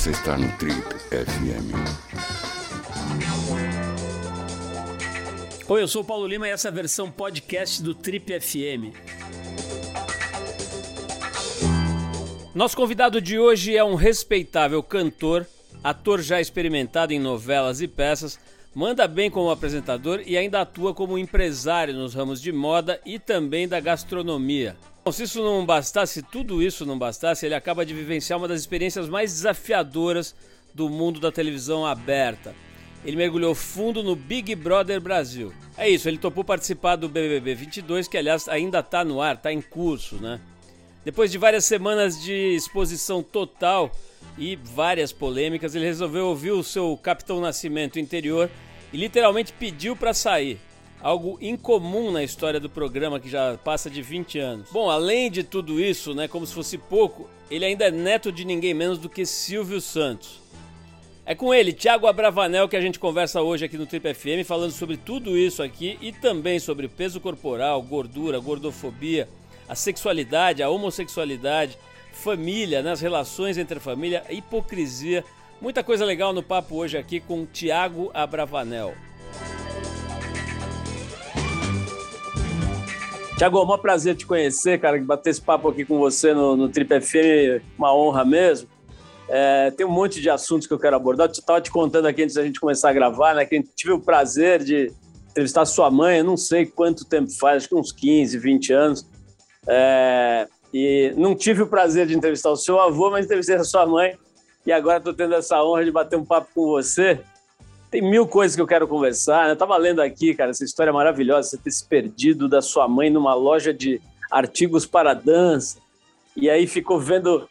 [0.00, 1.76] Você está no Trip FM.
[5.68, 8.96] Oi, eu sou o Paulo Lima e essa é a versão podcast do Trip FM.
[12.54, 15.46] Nosso convidado de hoje é um respeitável cantor,
[15.84, 18.40] ator já experimentado em novelas e peças,
[18.74, 23.68] manda bem como apresentador e ainda atua como empresário nos ramos de moda e também
[23.68, 24.78] da gastronomia.
[25.02, 28.60] Bom, se isso não bastasse, tudo isso não bastasse, ele acaba de vivenciar uma das
[28.60, 30.34] experiências mais desafiadoras
[30.74, 32.54] do mundo da televisão aberta.
[33.02, 35.54] Ele mergulhou fundo no Big Brother Brasil.
[35.78, 39.50] É isso, ele topou participar do BBB 22, que aliás ainda está no ar, está
[39.50, 40.38] em curso, né?
[41.02, 43.90] Depois de várias semanas de exposição total
[44.36, 48.50] e várias polêmicas, ele resolveu ouvir o seu Capitão Nascimento interior
[48.92, 50.60] e literalmente pediu para sair
[51.02, 54.70] algo incomum na história do programa que já passa de 20 anos.
[54.70, 58.44] Bom, além de tudo isso, né, como se fosse pouco, ele ainda é neto de
[58.44, 60.40] ninguém menos do que Silvio Santos.
[61.24, 64.72] É com ele, Thiago Abravanel, que a gente conversa hoje aqui no Trip FM, falando
[64.72, 69.28] sobre tudo isso aqui e também sobre peso corporal, gordura, gordofobia,
[69.68, 71.78] a sexualidade, a homossexualidade,
[72.12, 75.24] família, nas né, relações entre a família, a hipocrisia.
[75.60, 78.94] Muita coisa legal no papo hoje aqui com Thiago Abravanel.
[83.40, 86.68] Tiago, é um prazer te conhecer, cara, bater esse papo aqui com você no, no
[86.68, 88.68] Trip FM, uma honra mesmo.
[89.30, 91.26] É, tem um monte de assuntos que eu quero abordar.
[91.26, 93.94] Eu estava te contando aqui antes da gente começar a gravar, né, que gente tive
[93.94, 94.92] o prazer de
[95.30, 99.06] entrevistar sua mãe, eu não sei quanto tempo faz, acho que uns 15, 20 anos.
[99.66, 103.86] É, e não tive o prazer de entrevistar o seu avô, mas entrevistei a sua
[103.86, 104.18] mãe.
[104.66, 107.18] E agora estou tendo essa honra de bater um papo com você.
[107.90, 109.48] Tem mil coisas que eu quero conversar.
[109.48, 111.48] Eu estava lendo aqui, cara, essa história maravilhosa.
[111.48, 115.78] Você ter se perdido da sua mãe numa loja de artigos para dança.
[116.36, 117.48] E aí ficou vendo,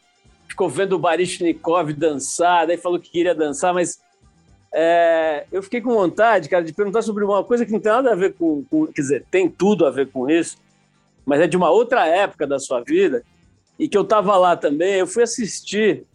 [0.47, 2.65] ficou vendo o Barishnikov dançar.
[2.65, 3.99] Daí falou que queria dançar, mas
[4.71, 8.11] é, eu fiquei com vontade, cara, de perguntar sobre uma coisa que não tem nada
[8.11, 10.57] a ver com, com, Quer dizer, tem tudo a ver com isso,
[11.25, 13.23] mas é de uma outra época da sua vida
[13.77, 14.93] e que eu estava lá também.
[14.93, 16.05] Eu fui assistir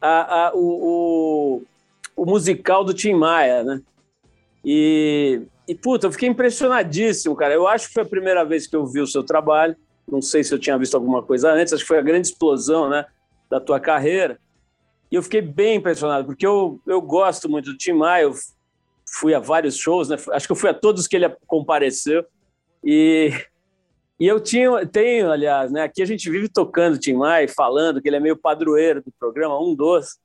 [0.00, 1.62] a, a, o, o
[2.16, 3.82] o musical do Tim Maia, né?
[4.64, 7.54] E, e, puta, eu fiquei impressionadíssimo, cara.
[7.54, 9.76] Eu acho que foi a primeira vez que eu vi o seu trabalho.
[10.10, 12.88] Não sei se eu tinha visto alguma coisa antes, acho que foi a grande explosão,
[12.88, 13.04] né,
[13.50, 14.38] da tua carreira.
[15.10, 18.34] E eu fiquei bem impressionado, porque eu, eu gosto muito do Tim Maia, eu
[19.08, 20.16] fui a vários shows, né?
[20.32, 22.24] Acho que eu fui a todos que ele compareceu.
[22.84, 23.30] E,
[24.18, 25.82] e eu tinha, tenho, aliás, né?
[25.82, 29.60] Aqui a gente vive tocando Tim Maia, falando que ele é meio padroeiro do programa,
[29.60, 30.18] um dos.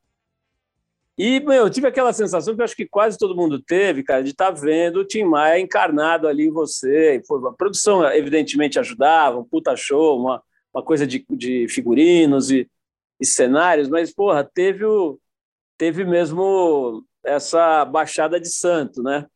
[1.17, 4.23] E, meu, eu tive aquela sensação que eu acho que quase todo mundo teve, cara,
[4.23, 7.21] de estar tá vendo o Tim Maia encarnado ali em você.
[7.47, 10.41] a produção, evidentemente, ajudava, um puta show, uma,
[10.73, 12.69] uma coisa de, de figurinos e,
[13.19, 15.19] e cenários, mas, porra, teve, o,
[15.77, 19.27] teve mesmo essa baixada de santo, né?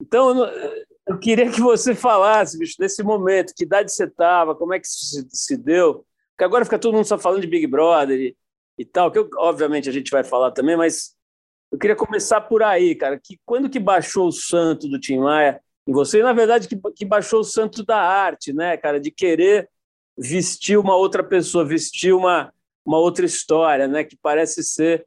[0.00, 4.72] Então, eu, eu queria que você falasse, bicho, desse momento, que idade você estava, como
[4.72, 7.66] é que isso se, se deu, porque agora fica todo mundo só falando de Big
[7.66, 8.36] Brother e,
[8.78, 11.14] e tal, que eu, obviamente a gente vai falar também, mas
[11.70, 13.18] eu queria começar por aí, cara.
[13.22, 16.22] Que quando que baixou o santo do Tim Maia em você?
[16.22, 19.00] Na verdade, que, que baixou o santo da arte, né, cara?
[19.00, 19.68] De querer
[20.16, 22.52] vestir uma outra pessoa, vestir uma,
[22.84, 24.04] uma outra história, né?
[24.04, 25.04] Que parece ser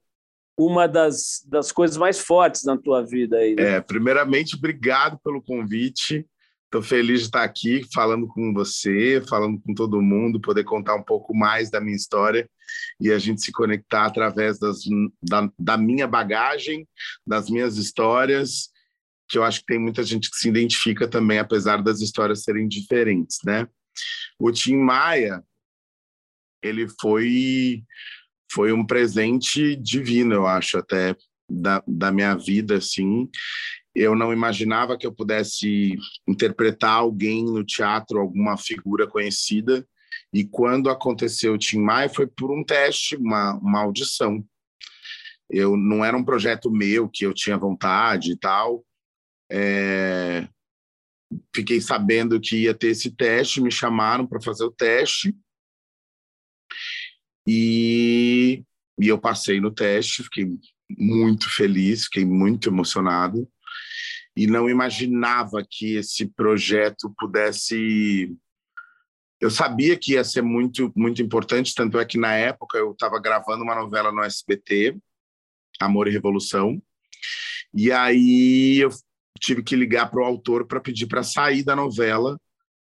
[0.57, 3.55] uma das, das coisas mais fortes na tua vida aí.
[3.55, 3.75] Né?
[3.75, 6.27] É, primeiramente, obrigado pelo convite.
[6.67, 11.03] Estou feliz de estar aqui falando com você, falando com todo mundo, poder contar um
[11.03, 12.49] pouco mais da minha história
[12.99, 14.79] e a gente se conectar através das,
[15.23, 16.85] da, da minha bagagem,
[17.25, 18.69] das minhas histórias,
[19.29, 22.67] que eu acho que tem muita gente que se identifica também, apesar das histórias serem
[22.67, 23.65] diferentes, né?
[24.37, 25.41] O Tim Maia,
[26.61, 27.81] ele foi
[28.51, 31.15] foi um presente divino, eu acho, até
[31.49, 33.29] da, da minha vida, assim,
[33.97, 35.97] eu não imaginava que eu pudesse
[36.27, 39.87] interpretar alguém no teatro, alguma figura conhecida.
[40.31, 44.45] E quando aconteceu o Tim Maia, foi por um teste, uma, uma audição.
[45.49, 48.85] Eu não era um projeto meu que eu tinha vontade e tal.
[49.51, 50.47] É...
[51.55, 55.35] Fiquei sabendo que ia ter esse teste, me chamaram para fazer o teste.
[57.47, 58.63] E,
[58.99, 60.45] e eu passei no teste, fiquei
[60.87, 63.49] muito feliz, fiquei muito emocionado
[64.37, 68.37] e não imaginava que esse projeto pudesse.
[69.41, 73.19] Eu sabia que ia ser muito, muito importante, tanto é que na época eu estava
[73.19, 74.95] gravando uma novela no SBT,
[75.79, 76.79] Amor e Revolução,
[77.73, 78.89] e aí eu
[79.39, 82.39] tive que ligar para o autor para pedir para sair da novela,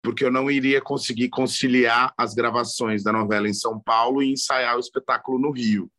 [0.04, 4.76] porque eu não iria conseguir conciliar as gravações da novela em São Paulo e ensaiar
[4.76, 5.92] o espetáculo no Rio.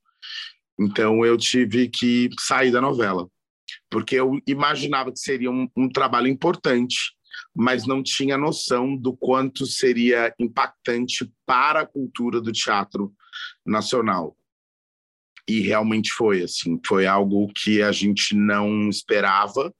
[0.78, 3.28] Então eu tive que sair da novela,
[3.90, 7.12] porque eu imaginava que seria um, um trabalho importante,
[7.54, 13.12] mas não tinha noção do quanto seria impactante para a cultura do teatro
[13.64, 14.36] nacional.
[15.48, 19.74] E realmente foi assim, foi algo que a gente não esperava,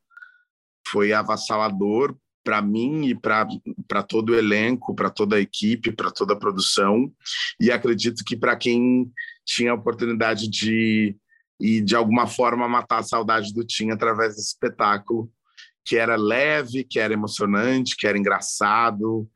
[0.86, 6.32] foi avassalador para mim e para todo o elenco, para toda a equipe, para toda
[6.32, 7.12] a produção.
[7.60, 9.12] E acredito que para quem
[9.44, 11.14] tinha a oportunidade de
[11.60, 15.30] e de alguma forma matar a saudade do Tim através desse espetáculo
[15.84, 19.26] que era leve, que era emocionante, que era engraçado,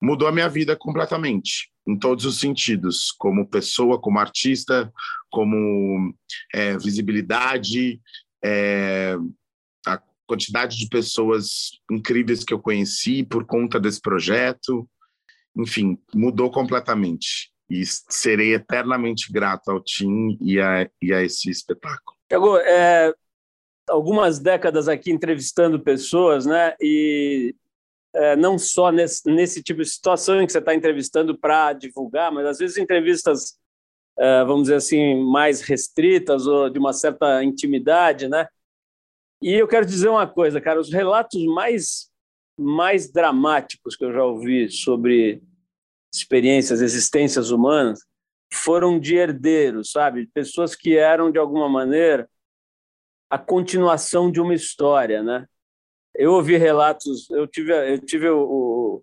[0.00, 4.92] mudou a minha vida completamente em todos os sentidos, como pessoa, como artista,
[5.30, 6.14] como
[6.52, 8.00] é, visibilidade,
[8.42, 9.16] é,
[10.26, 14.88] quantidade de pessoas incríveis que eu conheci por conta desse projeto.
[15.56, 17.52] Enfim, mudou completamente.
[17.68, 22.16] E serei eternamente grato ao Tim e a, e a esse espetáculo.
[22.28, 23.14] Tiago, é,
[23.88, 26.74] algumas décadas aqui entrevistando pessoas, né?
[26.80, 27.54] E
[28.14, 32.30] é, não só nesse, nesse tipo de situação em que você está entrevistando para divulgar,
[32.30, 33.58] mas às vezes entrevistas,
[34.18, 38.46] é, vamos dizer assim, mais restritas ou de uma certa intimidade, né?
[39.42, 42.12] E eu quero dizer uma coisa, cara, os relatos mais
[42.56, 45.42] mais dramáticos que eu já ouvi sobre
[46.16, 48.00] experiências, existências humanas,
[48.52, 50.28] foram de herdeiros, sabe?
[50.32, 52.28] Pessoas que eram de alguma maneira
[53.28, 55.46] a continuação de uma história, né?
[56.14, 59.02] Eu ouvi relatos, eu tive, eu tive o,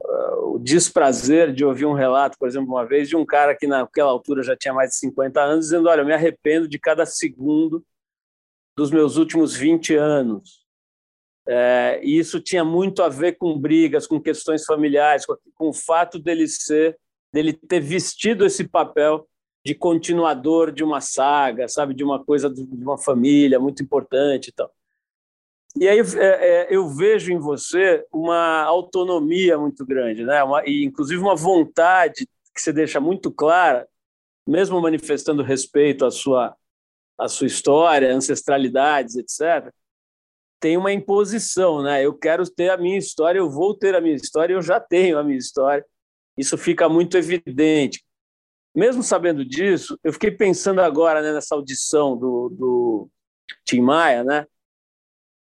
[0.00, 3.66] o, o desprazer de ouvir um relato, por exemplo, uma vez de um cara que
[3.66, 7.06] naquela altura já tinha mais de 50 anos, dizendo: Olha, eu me arrependo de cada
[7.06, 7.82] segundo
[8.76, 10.57] dos meus últimos 20 anos.
[11.50, 15.72] É, e isso tinha muito a ver com brigas, com questões familiares, com, com o
[15.72, 16.98] fato dele ser,
[17.32, 19.26] dele ter vestido esse papel
[19.64, 24.70] de continuador de uma saga, sabe, de uma coisa de uma família muito importante e.
[25.76, 30.42] E aí é, é, eu vejo em você uma autonomia muito grande, né?
[30.42, 33.88] Uma, e inclusive uma vontade que você deixa muito clara,
[34.46, 36.54] mesmo manifestando respeito à sua
[37.18, 39.72] a sua história, ancestralidades, etc.,
[40.60, 42.04] tem uma imposição, né?
[42.04, 45.18] Eu quero ter a minha história, eu vou ter a minha história, eu já tenho
[45.18, 45.84] a minha história.
[46.36, 48.04] Isso fica muito evidente.
[48.74, 53.10] Mesmo sabendo disso, eu fiquei pensando agora né, nessa audição do, do
[53.64, 54.46] Tim Maia, né?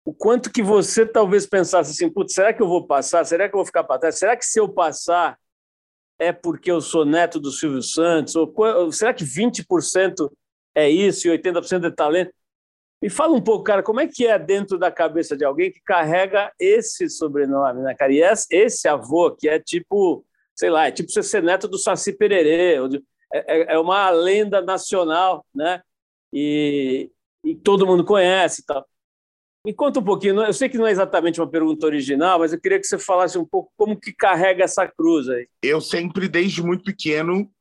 [0.04, 3.24] O quanto que você talvez pensasse assim, putz, será que eu vou passar?
[3.24, 4.18] Será que eu vou ficar para trás?
[4.18, 5.38] Será que se eu passar
[6.18, 8.36] é porque eu sou neto do Silvio Santos?
[8.36, 10.30] Ou será que 20%
[10.74, 12.32] é isso e 80% é talento.
[13.04, 15.78] Me fala um pouco, cara, como é que é dentro da cabeça de alguém que
[15.78, 18.10] carrega esse sobrenome, né, cara?
[18.10, 20.24] E esse avô, que é tipo,
[20.56, 22.78] sei lá, é tipo você ser neto do Saci Pererê,
[23.30, 25.82] é, é, é uma lenda nacional, né?
[26.32, 27.10] E,
[27.44, 28.86] e todo mundo conhece e tal.
[29.66, 32.60] Me conta um pouquinho, eu sei que não é exatamente uma pergunta original, mas eu
[32.60, 35.46] queria que você falasse um pouco como que carrega essa cruz aí.
[35.62, 37.52] Eu sempre, desde muito pequeno,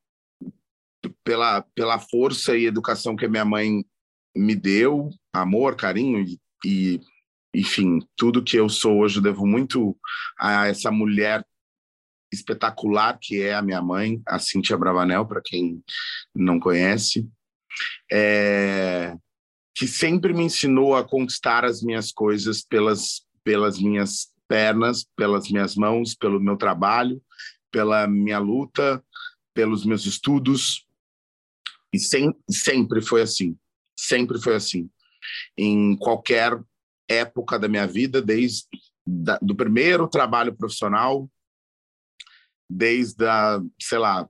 [1.22, 3.84] pela, pela força e educação que a minha mãe
[4.34, 7.00] me deu, amor, carinho e, e
[7.54, 9.96] enfim, tudo que eu sou hoje eu devo muito
[10.38, 11.44] a essa mulher
[12.32, 15.82] espetacular que é a minha mãe, a Cíntia Bravanel, para quem
[16.34, 17.28] não conhece,
[18.10, 19.14] é,
[19.74, 25.76] que sempre me ensinou a conquistar as minhas coisas pelas, pelas minhas pernas, pelas minhas
[25.76, 27.22] mãos, pelo meu trabalho,
[27.70, 29.02] pela minha luta,
[29.52, 30.84] pelos meus estudos,
[31.92, 33.56] e sem, sempre foi assim.
[33.96, 34.90] Sempre foi assim.
[35.56, 36.58] Em qualquer
[37.08, 38.66] época da minha vida, desde
[39.06, 41.28] da, do primeiro trabalho profissional,
[42.68, 44.28] desde a, sei lá,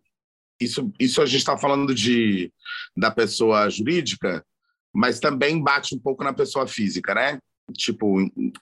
[0.61, 2.53] isso, isso a gente está falando de
[2.97, 4.45] da pessoa jurídica,
[4.93, 7.39] mas também bate um pouco na pessoa física, né?
[7.73, 8.17] Tipo,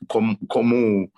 [0.07, 1.11] como, como,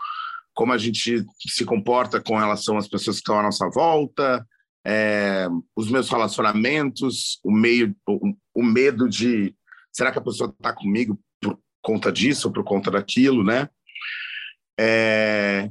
[0.53, 4.47] como a gente se comporta com relação às pessoas que estão à nossa volta,
[4.87, 9.55] é, os meus relacionamentos, o, meio, o, o, medo de
[9.95, 13.69] será que a pessoa está comigo por conta disso ou por conta daquilo, né?
[14.79, 15.71] É,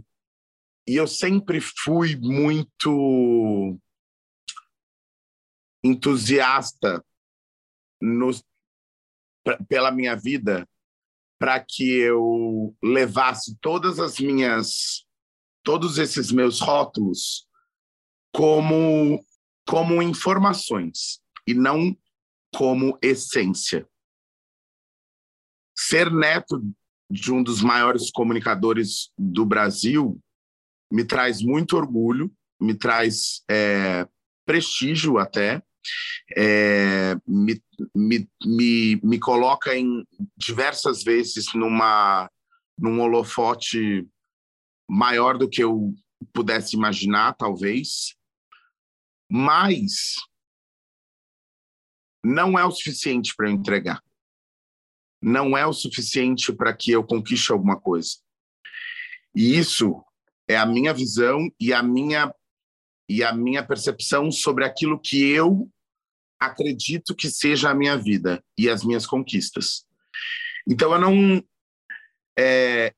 [0.88, 3.78] e eu sempre fui muito
[5.84, 7.04] entusiasta
[8.02, 8.44] nos,
[9.68, 10.68] pela minha vida
[11.38, 15.06] para que eu levasse todas as minhas
[15.64, 17.48] todos esses meus rótulos
[18.34, 19.26] como,
[19.66, 21.98] como informações e não
[22.54, 23.88] como essência.
[25.94, 26.60] Ser neto
[27.08, 30.20] de um dos maiores comunicadores do Brasil
[30.92, 34.08] me traz muito orgulho, me traz é,
[34.44, 35.62] prestígio até.
[36.36, 37.62] é, me,
[37.96, 40.04] me, me, me coloca em
[40.36, 42.28] diversas vezes numa
[42.76, 44.04] num holofote
[44.90, 45.94] maior do que eu
[46.34, 48.16] pudesse imaginar, talvez,
[49.30, 50.16] mas
[52.26, 54.02] não é o suficiente para eu entregar.
[55.24, 58.18] Não é o suficiente para que eu conquiste alguma coisa.
[59.34, 60.04] E isso
[60.48, 62.34] é a minha visão e a minha
[63.10, 65.70] e a minha percepção sobre aquilo que eu
[66.40, 69.86] acredito que seja a minha vida e as minhas conquistas.
[70.68, 71.44] Então eu não
[72.38, 72.94] é,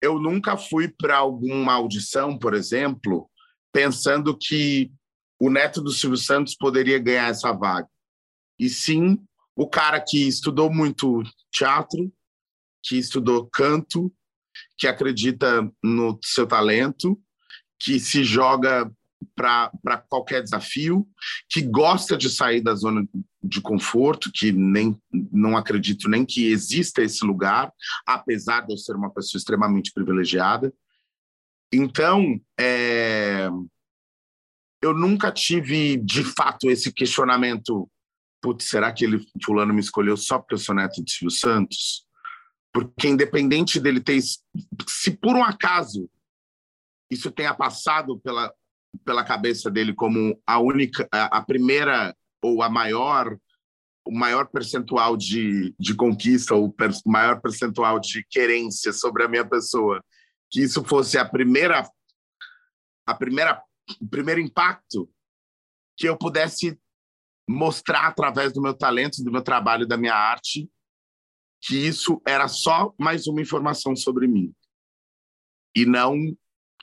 [0.00, 3.28] eu nunca fui para alguma audição, por exemplo,
[3.72, 4.92] pensando que
[5.40, 7.88] o neto do Silvio Santos poderia ganhar essa vaga.
[8.58, 9.18] E sim,
[9.56, 12.12] o cara que estudou muito teatro,
[12.82, 14.12] que estudou canto,
[14.78, 17.18] que acredita no seu talento,
[17.78, 18.90] que se joga
[19.34, 21.06] para qualquer desafio,
[21.48, 23.06] que gosta de sair da zona
[23.42, 27.72] de conforto, que nem não acredito nem que exista esse lugar,
[28.06, 30.72] apesar de eu ser uma pessoa extremamente privilegiada.
[31.72, 33.48] Então, é,
[34.82, 37.90] eu nunca tive de fato esse questionamento:
[38.46, 42.06] putz, será que ele fulano me escolheu só porque eu sou neto de Silvio Santos?
[42.72, 46.08] Porque independente dele ter, se por um acaso
[47.10, 48.54] isso tenha passado pela
[49.04, 53.36] pela cabeça dele como a única, a, primeira ou a maior,
[54.06, 59.44] o maior percentual de, de conquista ou per, maior percentual de querência sobre a minha
[59.44, 60.02] pessoa,
[60.50, 61.86] que isso fosse a primeira,
[63.06, 63.62] a primeira,
[64.00, 65.10] o primeiro impacto
[65.94, 66.78] que eu pudesse
[67.48, 70.68] mostrar através do meu talento, do meu trabalho, da minha arte,
[71.62, 74.52] que isso era só mais uma informação sobre mim
[75.74, 76.16] e não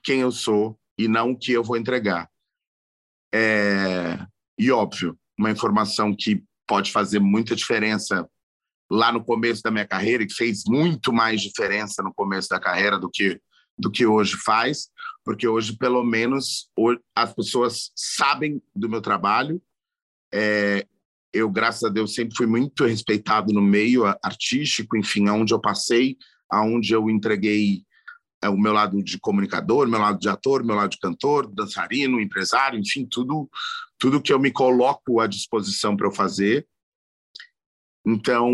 [0.03, 2.29] quem eu sou e não o que eu vou entregar.
[3.33, 4.19] É...
[4.57, 8.29] E óbvio, uma informação que pode fazer muita diferença
[8.91, 12.59] lá no começo da minha carreira e que fez muito mais diferença no começo da
[12.59, 13.41] carreira do que
[13.75, 14.87] do que hoje faz,
[15.25, 16.69] porque hoje pelo menos
[17.15, 19.59] as pessoas sabem do meu trabalho.
[20.33, 20.87] É,
[21.31, 26.17] eu graças a Deus sempre fui muito respeitado no meio artístico, enfim, aonde eu passei,
[26.49, 27.83] aonde eu entreguei
[28.43, 32.19] é o meu lado de comunicador, meu lado de ator, meu lado de cantor, dançarino,
[32.19, 33.49] empresário, enfim, tudo,
[33.97, 36.67] tudo que eu me coloco à disposição para eu fazer.
[38.05, 38.51] Então,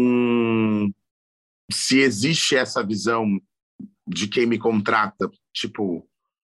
[1.72, 3.42] se existe essa visão
[4.08, 6.08] de quem me contrata, tipo,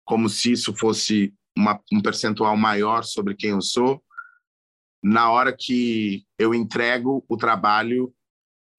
[0.04, 4.00] como se isso fosse uma, um percentual maior sobre quem eu sou,
[5.04, 8.10] na hora que eu entrego o trabalho,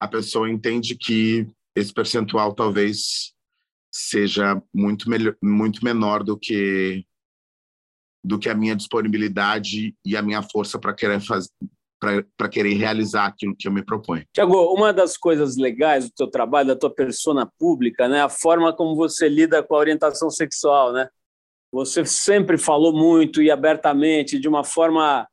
[0.00, 3.32] a pessoa entende que esse percentual talvez
[3.94, 7.06] seja muito, melhor, muito menor do que
[8.24, 11.48] do que a minha disponibilidade e a minha força para querer fazer
[12.36, 14.26] para querer realizar aquilo que eu me proponho.
[14.34, 18.70] Tiago, uma das coisas legais do teu trabalho, da tua persona pública, né, a forma
[18.74, 21.08] como você lida com a orientação sexual, né?
[21.72, 25.26] Você sempre falou muito e abertamente, de uma forma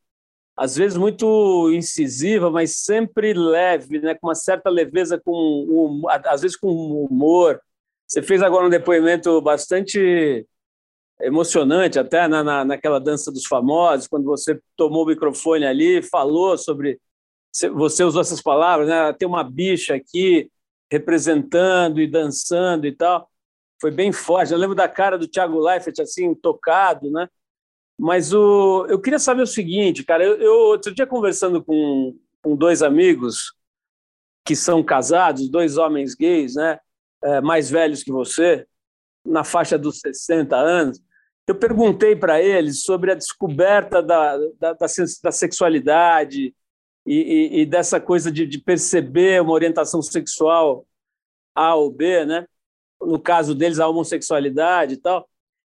[0.55, 6.55] às vezes muito incisiva, mas sempre leve, né, com uma certa leveza, com às vezes
[6.57, 7.59] com humor,
[8.07, 10.45] você fez agora um depoimento bastante
[11.21, 16.57] emocionante, até na, na, naquela dança dos famosos, quando você tomou o microfone ali, falou
[16.57, 16.99] sobre.
[17.51, 19.13] Você usou essas palavras, né?
[19.13, 20.49] Tem uma bicha aqui
[20.91, 23.29] representando e dançando e tal.
[23.79, 24.51] Foi bem forte.
[24.51, 27.27] Eu lembro da cara do Thiago Leifert, assim, tocado, né?
[28.03, 30.25] Mas o, eu queria saber o seguinte, cara.
[30.25, 33.55] Eu, eu outro dia conversando com, com dois amigos
[34.45, 36.79] que são casados, dois homens gays, né?
[37.23, 38.67] é, mais velhos que você,
[39.25, 41.01] na faixa dos 60 anos,
[41.47, 44.87] eu perguntei para eles sobre a descoberta da, da, da,
[45.23, 46.53] da sexualidade
[47.05, 50.85] e, e, e, dessa coisa de, de, perceber uma orientação sexual
[51.55, 52.45] A ou B, né?
[53.01, 55.25] no caso deles, a homossexualidade e tal.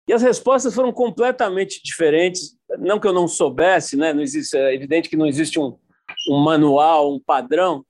[0.07, 2.57] E as respostas foram completamente diferentes.
[2.79, 4.13] Não que eu não soubesse, né?
[4.13, 5.77] não existe, é evidente que não existe um,
[6.29, 7.85] um manual, um padrão,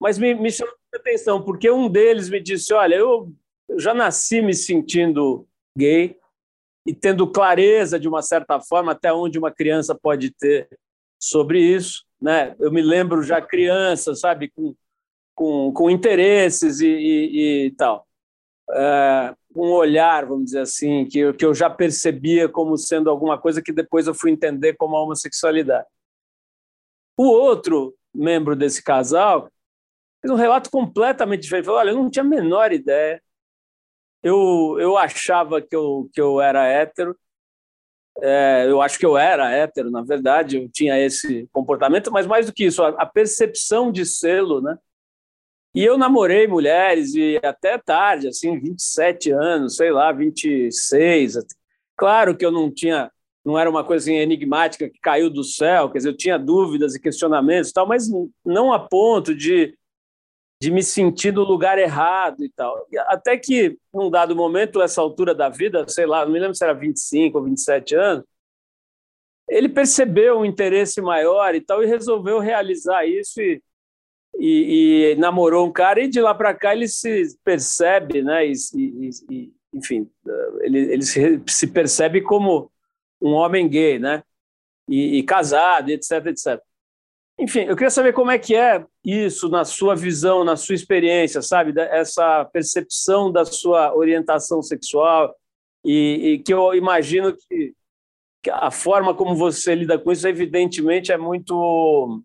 [0.00, 3.32] mas me, me chamou atenção, porque um deles me disse: Olha, eu,
[3.68, 6.16] eu já nasci me sentindo gay
[6.86, 10.68] e tendo clareza, de uma certa forma, até onde uma criança pode ter
[11.20, 12.04] sobre isso.
[12.20, 12.54] Né?
[12.58, 14.74] Eu me lembro já criança, sabe, com,
[15.34, 18.06] com, com interesses e, e, e tal.
[18.72, 23.38] É, um olhar, vamos dizer assim, que eu, que eu já percebia como sendo alguma
[23.38, 25.86] coisa que depois eu fui entender como a homossexualidade.
[27.16, 29.50] O outro membro desse casal
[30.20, 31.66] fez um relato completamente diferente.
[31.66, 33.22] Falou, olha, eu não tinha a menor ideia.
[34.22, 37.16] Eu, eu achava que eu, que eu era hétero
[38.20, 42.46] É, eu acho que eu era hétero, na verdade, eu tinha esse comportamento, mas mais
[42.46, 44.78] do que isso, a, a percepção de selo, né?
[45.74, 51.38] E eu namorei mulheres e até tarde, assim, 27 anos, sei lá, 26.
[51.96, 53.10] Claro que eu não tinha,
[53.44, 56.94] não era uma coisa assim, enigmática que caiu do céu, quer dizer, eu tinha dúvidas
[56.94, 58.08] e questionamentos e tal, mas
[58.44, 59.74] não a ponto de
[60.62, 62.86] de me sentir no lugar errado e tal.
[63.08, 66.62] Até que, num dado momento, essa altura da vida, sei lá, não me lembro se
[66.62, 68.24] era 25 ou 27 anos,
[69.48, 73.60] ele percebeu um interesse maior e tal e resolveu realizar isso e,
[74.38, 78.46] e, e namorou um cara e de lá para cá ele se percebe, né?
[78.46, 78.52] E,
[79.30, 80.08] e enfim,
[80.60, 82.70] ele, ele se, se, percebe como
[83.20, 84.22] um homem gay, né?
[84.88, 86.60] E, casado, etc, etc.
[87.38, 91.40] Enfim, eu queria saber como é que é isso na sua visão, na sua experiência,
[91.40, 91.72] sabe?
[91.80, 95.34] Essa percepção da sua orientação sexual
[95.84, 97.74] e, que eu imagino que,
[98.42, 102.22] que, a forma como você lida com isso, evidentemente, é muito...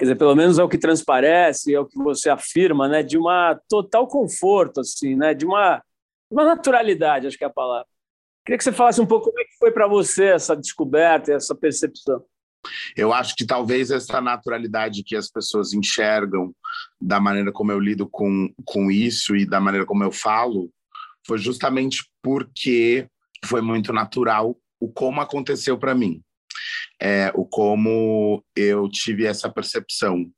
[0.00, 3.02] Quer dizer, pelo menos é o que transparece, é o que você afirma, né?
[3.02, 5.34] De uma total conforto, assim, né?
[5.34, 5.82] De uma,
[6.30, 7.86] uma naturalidade, acho que é a palavra.
[8.42, 11.54] Queria que você falasse um pouco como é que foi para você essa descoberta, essa
[11.54, 12.24] percepção.
[12.96, 16.50] Eu acho que talvez essa naturalidade que as pessoas enxergam
[16.98, 20.70] da maneira como eu lido com, com isso e da maneira como eu falo
[21.26, 23.06] foi justamente porque
[23.44, 26.22] foi muito natural o como aconteceu para mim,
[27.00, 30.30] é, o como eu tive essa percepção.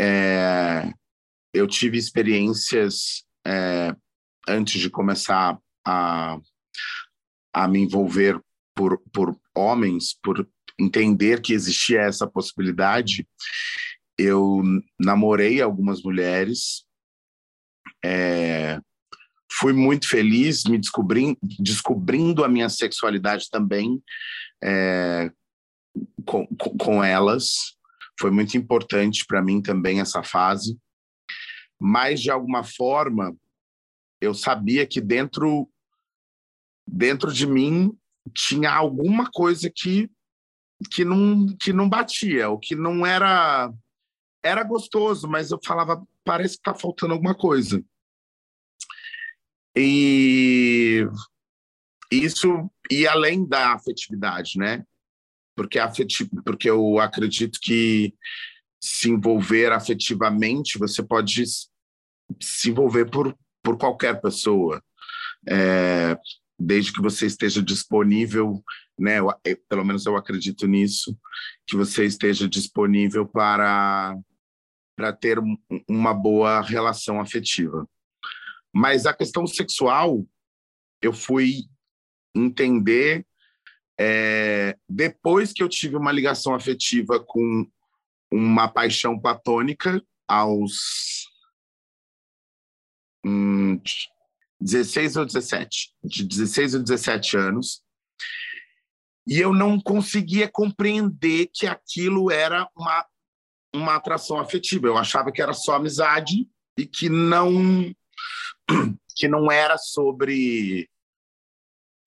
[0.00, 0.92] É,
[1.52, 3.94] eu tive experiências é,
[4.48, 6.38] antes de começar a,
[7.52, 8.40] a me envolver
[8.74, 10.48] por, por homens, por
[10.78, 13.26] entender que existia essa possibilidade,
[14.18, 14.62] eu
[14.98, 16.84] namorei algumas mulheres,
[18.04, 18.80] é,
[19.58, 24.02] fui muito feliz me descobrindo, descobrindo a minha sexualidade também
[24.62, 25.30] é,
[26.24, 27.76] com, com elas.
[28.18, 30.78] Foi muito importante para mim também essa fase.
[31.80, 33.36] Mas, de alguma forma,
[34.20, 35.68] eu sabia que dentro,
[36.86, 37.96] dentro de mim
[38.34, 40.10] tinha alguma coisa que
[40.90, 43.72] que não, que não batia, o que não era.
[44.42, 47.82] Era gostoso, mas eu falava, parece que está faltando alguma coisa.
[49.76, 51.06] E
[52.10, 54.84] isso, e além da afetividade, né?
[55.56, 58.14] Porque, afetiv, porque eu acredito que
[58.80, 61.44] se envolver afetivamente, você pode
[62.40, 64.82] se envolver por, por qualquer pessoa.
[65.48, 66.16] É,
[66.58, 68.62] desde que você esteja disponível,
[68.98, 69.18] né?
[69.18, 71.16] Eu, eu, pelo menos eu acredito nisso,
[71.66, 74.16] que você esteja disponível para
[74.96, 75.40] para ter
[75.88, 77.84] uma boa relação afetiva.
[78.74, 80.26] Mas a questão sexual,
[81.00, 81.62] eu fui
[82.34, 83.24] entender
[83.98, 87.70] é, depois que eu tive uma ligação afetiva com
[88.32, 91.28] uma paixão platônica aos
[93.24, 93.80] hum,
[94.60, 97.84] 16 ou 17, de 16 ou 17 anos,
[99.26, 103.06] e eu não conseguia compreender que aquilo era uma,
[103.74, 104.86] uma atração afetiva.
[104.86, 107.94] Eu achava que era só amizade e que não
[109.16, 110.88] que não era sobre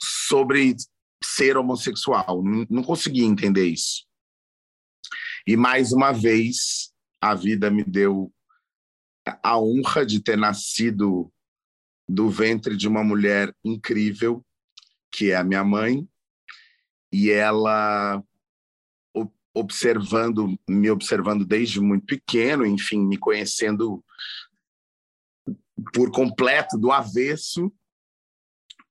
[0.01, 0.75] sobre
[1.23, 2.43] ser homossexual.
[2.69, 4.05] Não, conseguia entender isso.
[5.45, 8.31] E mais uma vez a vida me deu
[9.43, 11.31] a honra de ter nascido
[12.07, 14.45] do ventre de uma mulher incrível,
[15.11, 16.07] que é a minha mãe,
[17.11, 18.23] e ela
[19.53, 24.03] observando, me observando desde muito pequeno, enfim, me conhecendo
[25.93, 27.71] por completo do avesso,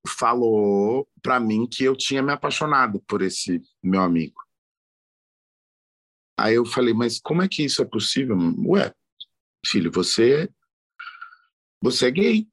[0.07, 4.40] falou para mim que eu tinha me apaixonado por esse meu amigo.
[6.38, 8.37] Aí eu falei, mas como é que isso é possível?
[8.66, 8.94] Ué,
[9.64, 10.49] filho, você
[11.83, 12.49] você é gay.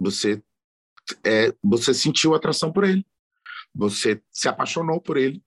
[0.00, 0.42] Você
[1.24, 3.06] é, você sentiu atração por ele.
[3.74, 5.42] Você se apaixonou por ele.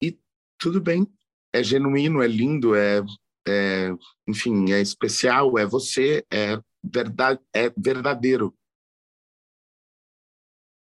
[0.00, 0.18] E
[0.58, 1.06] tudo bem.
[1.52, 3.02] É genuíno, é lindo, é,
[3.46, 3.90] é
[4.26, 8.56] enfim, é especial, é você, é verdade, é verdadeiro.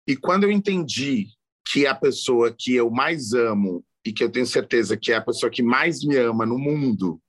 [0.06, 1.28] E quando eu entendi
[1.64, 5.24] que a pessoa que eu mais amo e que eu tenho certeza que é a
[5.24, 7.20] pessoa que mais me ama no mundo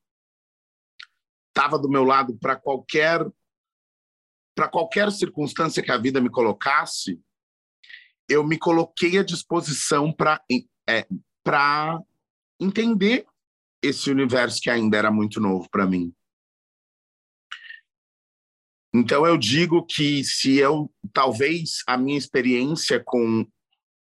[1.49, 3.23] estava do meu lado para qualquer
[4.55, 7.19] para qualquer circunstância que a vida me colocasse,
[8.27, 10.43] eu me coloquei à disposição para
[10.89, 11.07] é,
[11.43, 12.01] para
[12.59, 13.25] entender
[13.81, 16.13] esse universo que ainda era muito novo para mim.
[18.93, 23.47] Então eu digo que se eu talvez a minha experiência com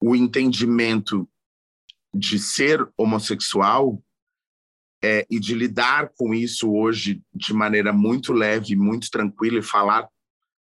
[0.00, 1.28] o entendimento
[2.14, 4.02] de ser homossexual
[5.02, 10.08] é, e de lidar com isso hoje de maneira muito leve, muito tranquila e falar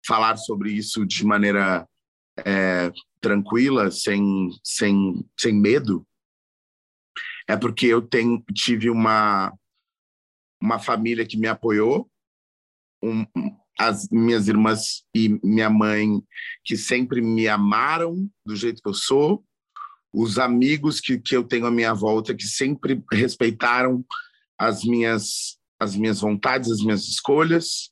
[0.07, 1.87] falar sobre isso de maneira
[2.45, 6.07] é, tranquila, sem, sem, sem medo,
[7.51, 9.53] é porque eu tenho, tive uma,
[10.63, 12.09] uma família que me apoiou,
[13.03, 13.27] um,
[13.77, 16.23] as minhas irmãs e minha mãe
[16.65, 19.45] que sempre me amaram do jeito que eu sou,
[20.13, 24.05] os amigos que, que eu tenho à minha volta que sempre respeitaram
[24.57, 27.91] as minhas as minhas vontades, as minhas escolhas.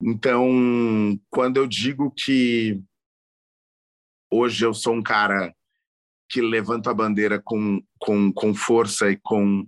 [0.00, 2.78] Então, quando eu digo que
[4.30, 5.54] hoje eu sou um cara
[6.28, 9.66] que levanta a bandeira com, com, com força e com,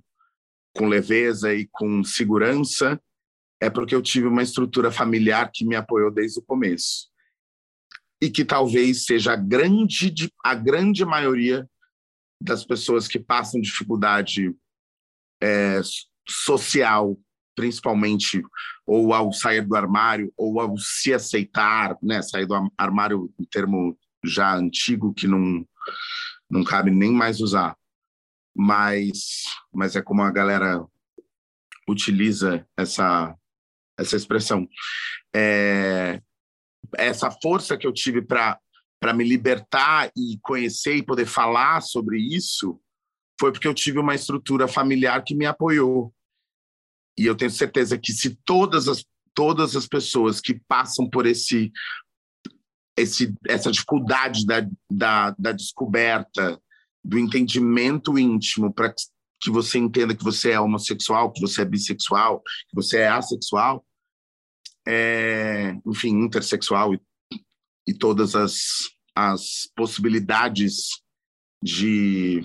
[0.76, 3.00] com leveza e com segurança,
[3.60, 7.10] é porque eu tive uma estrutura familiar que me apoiou desde o começo
[8.22, 11.68] e que talvez seja a grande, a grande maioria
[12.42, 14.54] das pessoas que passam dificuldade
[15.42, 15.80] é,
[16.28, 17.18] social,
[17.56, 18.42] principalmente,
[18.86, 22.22] ou ao sair do armário, ou ao se aceitar, né?
[22.22, 25.66] Sair do armário, um termo já antigo que não,
[26.50, 27.76] não cabe nem mais usar.
[28.54, 30.84] Mas, mas é como a galera
[31.88, 33.34] utiliza essa,
[33.98, 34.68] essa expressão.
[35.34, 36.20] É,
[36.96, 38.58] essa força que eu tive para
[39.14, 42.80] me libertar e conhecer e poder falar sobre isso
[43.38, 46.12] foi porque eu tive uma estrutura familiar que me apoiou.
[47.18, 51.72] E eu tenho certeza que se todas as todas as pessoas que passam por esse
[53.00, 56.60] esse essa dificuldade da, da, da descoberta
[57.04, 58.92] do entendimento íntimo para
[59.40, 63.84] que você entenda que você é homossexual, que você é bissexual, que você é assexual,
[64.86, 67.00] é, enfim, intersexual e,
[67.88, 71.00] e todas as, as possibilidades
[71.62, 72.42] de,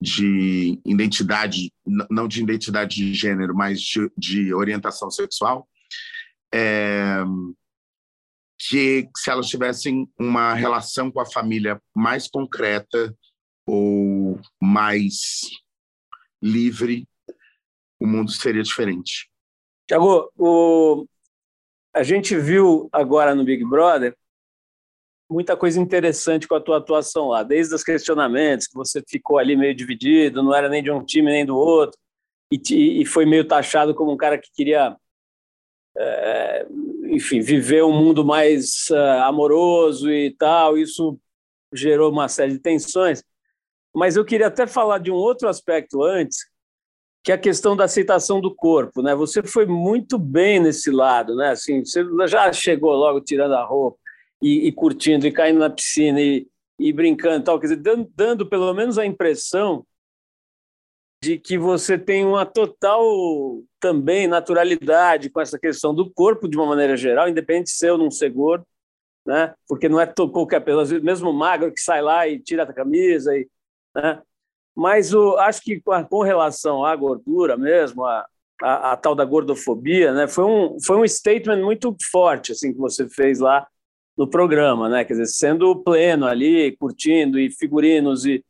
[0.00, 1.72] de identidade,
[2.10, 5.68] não de identidade de gênero, mas de, de orientação sexual,
[6.52, 7.22] é,
[8.68, 13.14] que se elas tivessem uma relação com a família mais concreta
[13.66, 15.50] ou mais
[16.42, 17.06] livre,
[18.00, 19.30] o mundo seria diferente.
[19.86, 21.06] Tiago, o,
[21.94, 24.16] a gente viu agora no Big Brother
[25.30, 29.56] muita coisa interessante com a tua atuação lá, desde os questionamentos, que você ficou ali
[29.56, 31.98] meio dividido, não era nem de um time nem do outro,
[32.52, 34.94] e, e foi meio taxado como um cara que queria,
[35.96, 36.66] é,
[37.12, 41.18] enfim, viver um mundo mais uh, amoroso e tal, isso
[41.70, 43.22] gerou uma série de tensões.
[43.94, 46.38] Mas eu queria até falar de um outro aspecto antes,
[47.22, 49.14] que é a questão da aceitação do corpo, né?
[49.14, 51.50] Você foi muito bem nesse lado, né?
[51.50, 53.98] Assim, você já chegou logo tirando a roupa
[54.40, 56.48] e, e curtindo e caindo na piscina e,
[56.78, 59.84] e brincando, tal, quer dizer, dando, dando pelo menos a impressão
[61.22, 63.00] de que você tem uma total
[63.78, 67.98] também naturalidade com essa questão do corpo de uma maneira geral, independente de ser ou
[67.98, 68.66] não ser gordo,
[69.24, 69.54] né?
[69.68, 73.48] Porque não é qualquer pessoa, mesmo magro que sai lá e tira a camisa e,
[73.94, 74.20] né?
[74.74, 78.26] Mas o, acho que com relação à gordura mesmo, a,
[78.60, 82.78] a, a, tal da gordofobia, né, foi um, foi um statement muito forte assim que
[82.78, 83.64] você fez lá
[84.16, 85.04] no programa, né?
[85.04, 88.44] Quer dizer, sendo pleno ali, curtindo e figurinos e,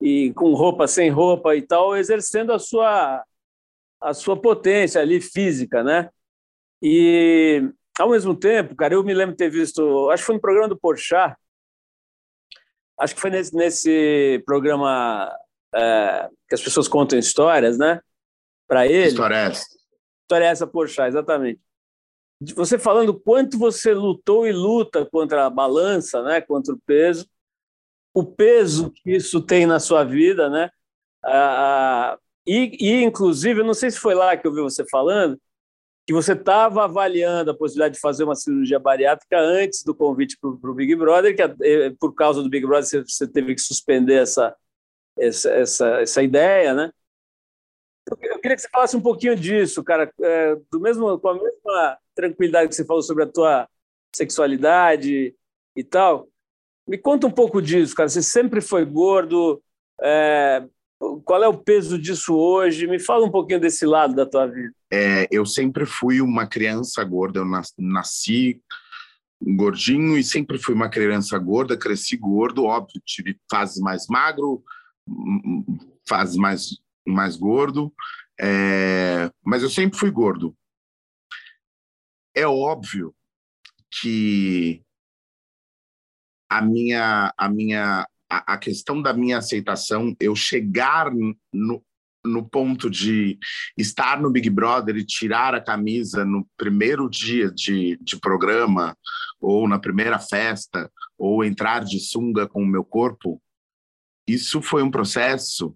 [0.00, 3.24] e com roupa sem roupa e tal, exercendo a sua
[4.00, 6.08] a sua potência ali física, né?
[6.82, 10.40] E ao mesmo tempo, cara, eu me lembro de ter visto, acho que foi no
[10.40, 11.36] programa do Porchat,
[12.98, 15.30] acho que foi nesse, nesse programa
[15.74, 18.00] é, que as pessoas contam histórias, né?
[18.66, 19.08] Para ele.
[19.08, 19.66] História é essa.
[20.22, 21.60] História é essa, poxa, exatamente.
[22.54, 26.40] Você falando quanto você lutou e luta contra a balança, né?
[26.40, 27.28] Contra o peso,
[28.14, 30.70] o peso que isso tem na sua vida, né?
[31.24, 35.40] Ah, e, e, inclusive, eu não sei se foi lá que eu vi você falando,
[36.06, 40.70] que você estava avaliando a possibilidade de fazer uma cirurgia bariátrica antes do convite para
[40.70, 44.56] o Big Brother, que por causa do Big Brother você, você teve que suspender essa,
[45.16, 46.90] essa, essa, essa ideia, né?
[48.10, 51.98] Eu queria que você falasse um pouquinho disso, cara, é, do mesmo, com a mesma
[52.14, 53.68] tranquilidade que você falou sobre a tua
[54.12, 55.34] sexualidade
[55.76, 56.28] e tal.
[56.90, 58.08] Me conta um pouco disso, cara.
[58.08, 59.62] Você sempre foi gordo.
[60.02, 60.66] É,
[61.24, 62.88] qual é o peso disso hoje?
[62.88, 64.74] Me fala um pouquinho desse lado da tua vida.
[64.92, 67.38] É, eu sempre fui uma criança gorda.
[67.38, 67.46] Eu
[67.78, 68.60] nasci
[69.40, 71.78] gordinho e sempre fui uma criança gorda.
[71.78, 73.00] Cresci gordo, óbvio.
[73.06, 74.60] Tive fases mais magro,
[76.08, 76.70] faz mais,
[77.06, 77.94] mais gordo,
[78.40, 80.56] é, mas eu sempre fui gordo.
[82.34, 83.14] É óbvio
[84.00, 84.82] que
[86.50, 91.10] a minha a minha a, a questão da minha aceitação, eu chegar
[91.52, 91.82] no,
[92.24, 93.38] no ponto de
[93.76, 98.96] estar no Big Brother e tirar a camisa no primeiro dia de, de programa,
[99.40, 103.42] ou na primeira festa, ou entrar de sunga com o meu corpo,
[104.28, 105.74] isso foi um processo,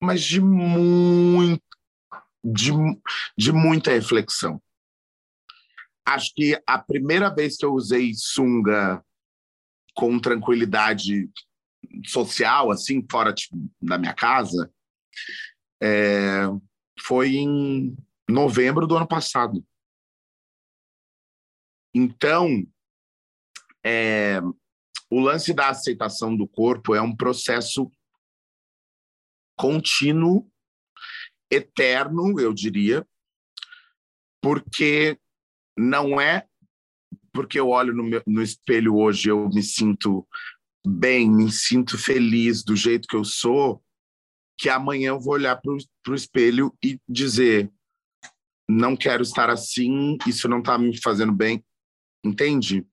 [0.00, 1.62] mas de muito,
[2.42, 2.70] de,
[3.36, 4.62] de muita reflexão.
[6.08, 9.04] Acho que a primeira vez que eu usei sunga
[9.94, 11.28] com tranquilidade
[12.06, 14.72] social, assim, fora tipo, da minha casa,
[15.82, 16.44] é,
[16.98, 17.94] foi em
[18.26, 19.62] novembro do ano passado.
[21.94, 22.66] Então,
[23.84, 24.40] é,
[25.10, 27.92] o lance da aceitação do corpo é um processo
[29.58, 30.50] contínuo,
[31.50, 33.06] eterno, eu diria,
[34.40, 35.18] porque
[35.78, 36.46] não é
[37.32, 40.26] porque eu olho no, meu, no espelho hoje eu me sinto
[40.84, 43.82] bem, me sinto feliz do jeito que eu sou,
[44.58, 47.70] que amanhã eu vou olhar para o espelho e dizer
[48.68, 51.64] não quero estar assim, isso não está me fazendo bem,
[52.24, 52.86] entende?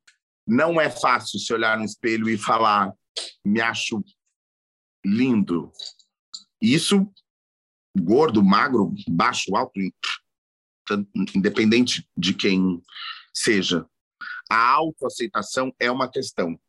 [0.48, 2.93] Não é fácil se olhar no espelho e falar
[3.43, 4.04] me acho
[5.06, 5.71] lindo.
[6.62, 7.12] Isso
[7.98, 9.80] gordo, magro, baixo, alto,
[11.34, 12.82] independente de quem
[13.34, 13.86] seja.
[14.50, 16.60] A autoaceitação é uma questão.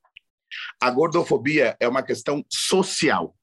[0.80, 3.36] A gordofobia é uma questão social.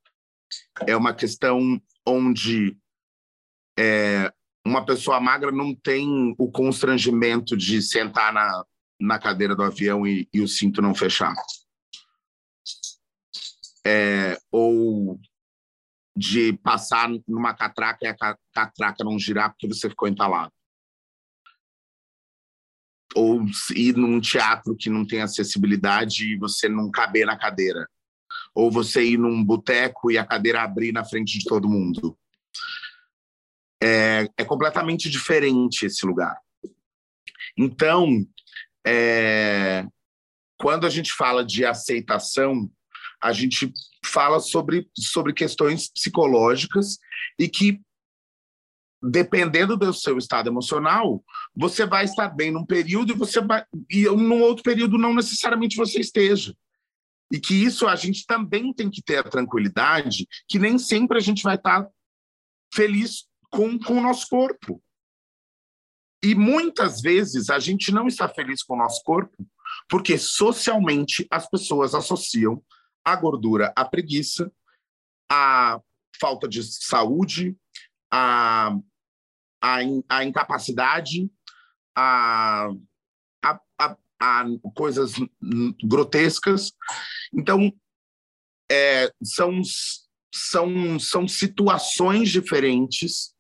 [0.88, 2.78] É uma questão onde
[3.78, 4.32] é,
[4.66, 8.66] uma pessoa magra não tem o constrangimento de sentar na,
[9.00, 11.34] na cadeira do avião e, e o cinto não fechar.
[13.86, 15.20] É, ou
[16.16, 20.54] de passar numa catraca e a catraca não girar porque você ficou entalado.
[23.16, 23.46] Ou
[23.76, 27.88] ir num teatro que não tem acessibilidade e você não caber na cadeira.
[28.56, 32.18] Ou você ir num boteco e a cadeira abrir na frente de todo mundo.
[33.82, 36.38] É, é completamente diferente esse lugar.
[37.58, 38.26] Então,
[38.86, 39.86] é,
[40.58, 42.70] quando a gente fala de aceitação,
[43.22, 43.72] a gente
[44.06, 46.98] fala sobre, sobre questões psicológicas
[47.40, 47.82] e que,
[49.04, 51.22] dependendo do seu estado emocional,
[51.54, 55.76] você vai estar bem num período e você vai e num outro período não necessariamente
[55.76, 56.56] você esteja.
[57.30, 61.22] E que isso a gente também tem que ter a tranquilidade que nem sempre a
[61.22, 61.86] gente vai estar
[62.74, 64.82] feliz com, com o nosso corpo.
[66.24, 69.46] E muitas vezes a gente não está feliz com o nosso corpo
[69.90, 72.64] porque socialmente as pessoas associam
[73.04, 74.50] a gordura à preguiça,
[75.30, 75.82] à
[76.22, 77.58] falta de saúde,
[79.64, 81.32] à, à, à incapacidade,
[81.96, 82.70] a,
[83.42, 84.46] a, a, a,
[84.76, 85.14] coisas
[85.82, 86.74] grotescas.
[87.34, 87.72] Então,
[88.70, 89.62] é, são,
[90.34, 93.34] são, são situações diferentes,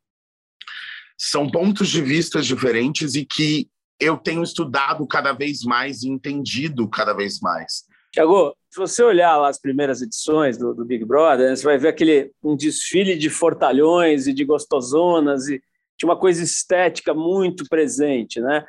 [1.18, 6.88] são pontos de vista diferentes e que eu tenho estudado cada vez mais e entendido
[6.90, 7.86] cada vez mais.
[8.12, 11.78] Tiago, se você olhar lá as primeiras edições do, do Big Brother, né, você vai
[11.78, 15.62] ver aquele um desfile de fortalhões e de gostosonas e
[16.04, 18.66] de uma coisa estética muito presente, né?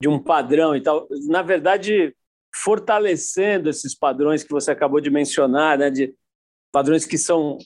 [0.00, 1.08] De um padrão e tal.
[1.26, 2.14] Na verdade,
[2.54, 5.90] fortalecendo esses padrões que você acabou de mencionar, né?
[5.90, 6.14] De
[6.72, 7.58] padrões que são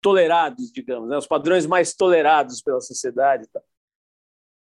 [0.00, 1.18] tolerados, digamos, né?
[1.18, 3.44] os padrões mais tolerados pela sociedade.
[3.44, 3.62] E tal.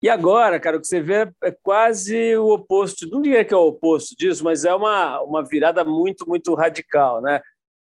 [0.03, 3.09] E agora, cara, o que você vê é quase o oposto.
[3.09, 7.21] Não diria que é o oposto disso, mas é uma, uma virada muito, muito radical,
[7.21, 7.41] né?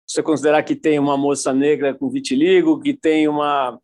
[0.06, 3.80] Você considerar que tem uma moça negra com vitiligo, que tem uma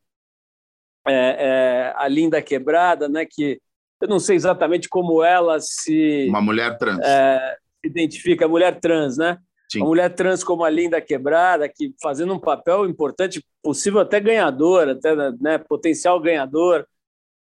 [1.08, 3.26] é, é, a linda quebrada, né?
[3.26, 3.60] Que
[4.02, 9.38] eu não sei exatamente como ela se uma mulher trans é, identifica, mulher trans, né?
[9.72, 9.80] Sim.
[9.80, 14.90] Uma mulher trans como a linda quebrada, que fazendo um papel importante, possível até ganhador,
[14.90, 16.88] até né, potencial ganhador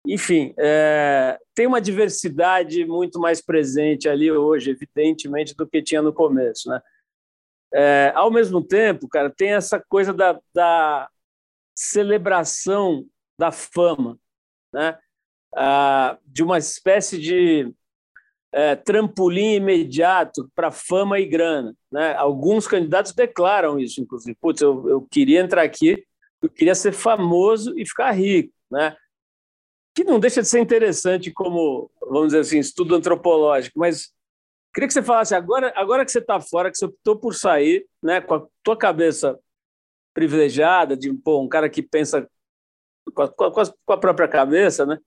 [0.08, 6.14] enfim, é, tem uma diversidade muito mais presente ali hoje, evidentemente, do que tinha no
[6.14, 6.70] começo.
[6.70, 6.80] Né?
[7.74, 11.10] É, ao mesmo tempo, cara, tem essa coisa da, da
[11.76, 13.06] celebração
[13.38, 14.18] da fama,
[14.74, 14.98] né?
[15.56, 17.74] Ah, de uma espécie de
[18.52, 21.76] é, trampolim imediato para fama e grana.
[21.92, 22.14] Né?
[22.16, 24.38] Alguns candidatos declaram isso, inclusive.
[24.40, 26.06] Putz, eu, eu queria entrar aqui,
[26.42, 28.54] eu queria ser famoso e ficar rico.
[28.70, 28.96] Né?
[29.96, 34.12] que não deixa de ser interessante como, vamos dizer assim, estudo antropológico, mas
[34.74, 37.88] queria que você falasse agora, agora que você está fora, que você optou por sair,
[38.04, 39.40] né, com a tua cabeça
[40.14, 42.30] privilegiada, de pô, um cara que pensa
[43.14, 44.98] com a, com a, com a própria cabeça, né?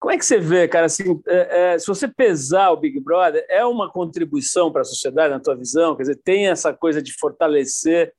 [0.00, 0.86] Como é que você vê, cara?
[0.86, 5.32] Assim, é, é, se você pesar o Big Brother, é uma contribuição para a sociedade,
[5.32, 5.94] na tua visão?
[5.94, 8.12] Quer dizer, tem essa coisa de fortalecer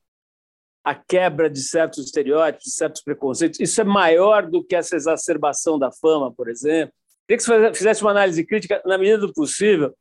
[0.81, 3.59] a quebra de certos estereótipos, de certos preconceitos.
[3.59, 6.93] Isso é maior do que essa exacerbação da fama, por exemplo.
[7.27, 9.93] Queria que você fizesse uma análise crítica, na medida do possível,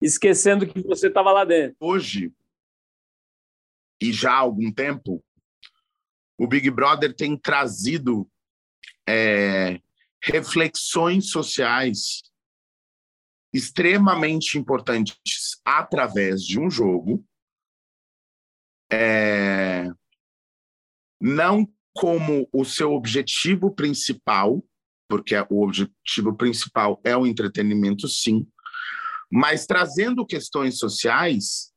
[0.00, 1.76] esquecendo que você estava lá dentro.
[1.80, 2.32] Hoje,
[4.00, 5.22] e já há algum tempo,
[6.40, 8.26] o Big Brother tem trazido
[9.06, 9.78] é,
[10.22, 12.22] reflexões sociais
[13.52, 15.18] extremamente importantes
[15.62, 17.22] através de um jogo,
[18.90, 19.90] é,
[21.20, 24.64] não como o seu objetivo principal,
[25.10, 28.48] porque o objetivo principal é o entretenimento, sim,
[29.30, 31.70] mas trazendo questões sociais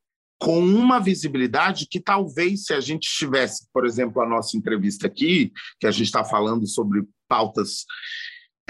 [0.44, 5.54] com uma visibilidade que talvez se a gente tivesse, por exemplo, a nossa entrevista aqui,
[5.80, 7.86] que a gente está falando sobre pautas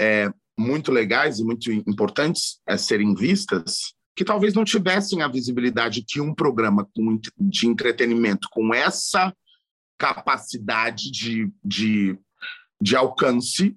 [0.00, 6.04] é, muito legais e muito importantes a serem vistas, que talvez não tivessem a visibilidade
[6.06, 6.88] que um programa
[7.40, 9.34] de entretenimento com essa
[9.98, 12.16] capacidade de, de,
[12.80, 13.76] de alcance,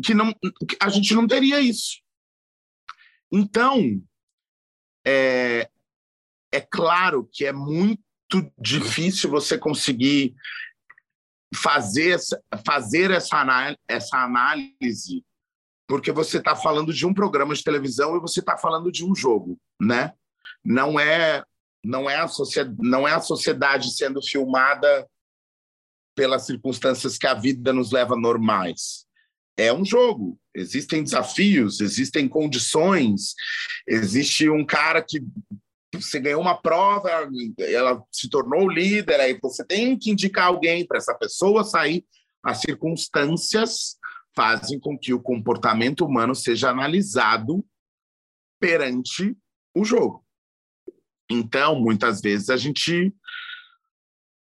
[0.00, 0.32] que não,
[0.80, 2.00] a gente não teria isso.
[3.32, 4.00] Então,
[5.04, 5.68] é,
[6.52, 7.98] é claro que é muito
[8.58, 10.34] difícil você conseguir
[11.54, 12.18] fazer,
[12.64, 15.24] fazer essa, essa análise,
[15.86, 19.14] porque você está falando de um programa de televisão e você está falando de um
[19.14, 20.12] jogo, né?
[20.64, 21.42] Não é
[21.84, 25.08] não é a sociedade, não é a sociedade sendo filmada
[26.14, 29.04] pelas circunstâncias que a vida nos leva normais.
[29.56, 33.34] É um jogo, existem desafios, existem condições,
[33.86, 35.20] existe um cara que
[36.00, 37.10] você ganhou uma prova,
[37.58, 42.04] ela se tornou líder, aí você tem que indicar alguém para essa pessoa sair.
[42.42, 43.98] As circunstâncias
[44.34, 47.64] fazem com que o comportamento humano seja analisado
[48.58, 49.36] perante
[49.74, 50.24] o jogo.
[51.30, 53.14] Então, muitas vezes a gente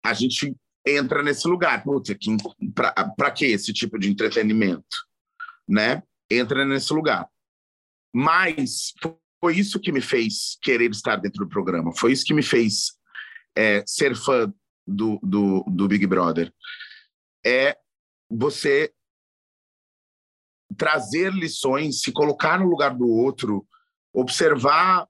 [0.04, 1.82] a gente entra nesse lugar,
[3.16, 4.96] para que esse tipo de entretenimento,
[5.68, 6.02] né?
[6.30, 7.28] Entra nesse lugar.
[8.14, 8.94] Mas
[9.40, 11.92] foi isso que me fez querer estar dentro do programa.
[11.96, 12.96] Foi isso que me fez
[13.56, 14.52] é, ser fã
[14.86, 16.52] do, do, do Big Brother.
[17.44, 17.76] É
[18.30, 18.92] você
[20.76, 23.66] trazer lições, se colocar no lugar do outro,
[24.12, 25.06] observar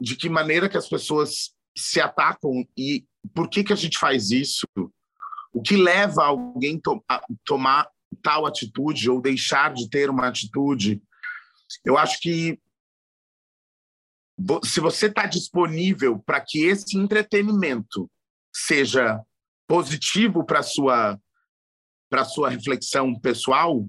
[0.00, 3.04] de que maneira que as pessoas se atacam e
[3.34, 4.66] por que que a gente faz isso?
[5.52, 7.88] O que leva alguém to a tomar
[8.22, 11.02] tal atitude ou deixar de ter uma atitude?
[11.84, 12.58] Eu acho que
[14.64, 18.10] se você está disponível para que esse entretenimento
[18.54, 19.20] seja
[19.66, 21.18] positivo para sua
[22.10, 23.86] para sua reflexão pessoal,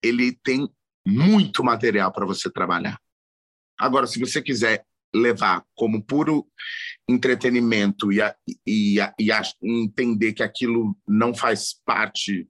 [0.00, 0.68] ele tem
[1.04, 3.00] muito material para você trabalhar.
[3.76, 6.46] Agora, se você quiser levar como puro
[7.08, 12.48] entretenimento e, a, e, a, e a entender que aquilo não faz parte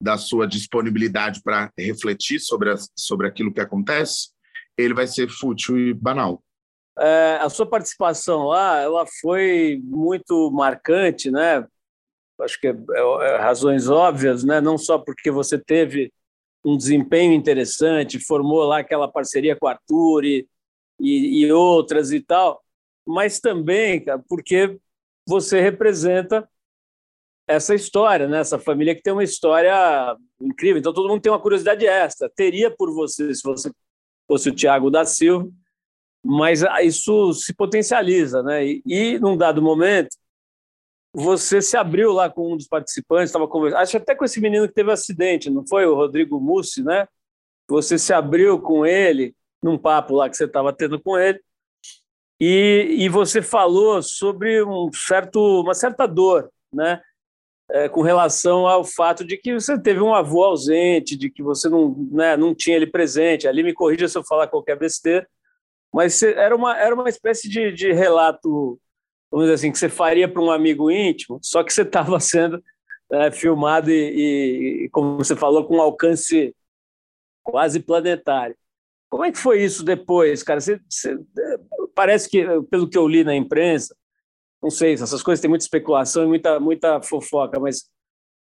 [0.00, 4.33] da sua disponibilidade para refletir sobre, sobre aquilo que acontece,
[4.76, 6.42] ele vai ser fútil e banal.
[6.98, 11.66] É, a sua participação lá, ela foi muito marcante, né?
[12.40, 14.60] Acho que é, é, é, razões óbvias, né?
[14.60, 16.12] Não só porque você teve
[16.64, 20.48] um desempenho interessante, formou lá aquela parceria com o Arthur e,
[21.00, 22.62] e, e outras e tal,
[23.06, 24.78] mas também, cara, porque
[25.26, 26.48] você representa
[27.46, 28.38] essa história, né?
[28.40, 30.78] Essa família que tem uma história incrível.
[30.78, 32.30] Então todo mundo tem uma curiosidade extra.
[32.34, 33.70] Teria por você se você
[34.26, 35.48] fosse o Thiago da Silva,
[36.24, 38.66] mas isso se potencializa, né?
[38.66, 40.16] E, e num dado momento,
[41.12, 44.66] você se abriu lá com um dos participantes, estava conversando, acho até com esse menino
[44.66, 47.06] que teve acidente, não foi o Rodrigo Mussi, né?
[47.68, 51.40] Você se abriu com ele num papo lá que você estava tendo com ele
[52.40, 57.00] e, e você falou sobre um certo, uma certa dor, né?
[57.70, 61.68] É, com relação ao fato de que você teve um avô ausente, de que você
[61.68, 63.48] não, né, não tinha ele presente.
[63.48, 65.26] Ali me corrija se eu falar qualquer besteira,
[65.92, 68.78] mas era uma, era uma espécie de, de relato,
[69.30, 72.62] vamos dizer assim, que você faria para um amigo íntimo, só que você estava sendo
[73.12, 76.54] é, filmado e, e, como você falou, com alcance
[77.42, 78.56] quase planetário.
[79.08, 80.60] Como é que foi isso depois, cara?
[80.60, 81.16] Você, você,
[81.94, 83.94] parece que, pelo que eu li na imprensa,
[84.64, 87.84] não sei, essas coisas têm muita especulação e muita, muita fofoca, mas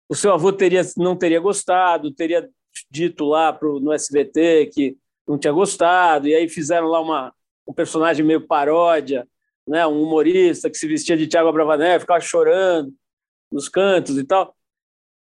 [0.07, 2.49] o seu avô teria, não teria gostado, teria
[2.89, 4.97] dito lá pro, no SBT que
[5.28, 7.34] não tinha gostado, e aí fizeram lá uma,
[7.67, 9.28] um personagem meio paródia,
[9.67, 12.93] né, um humorista que se vestia de Tiago Abravanel, ficava chorando
[13.51, 14.55] nos cantos e tal.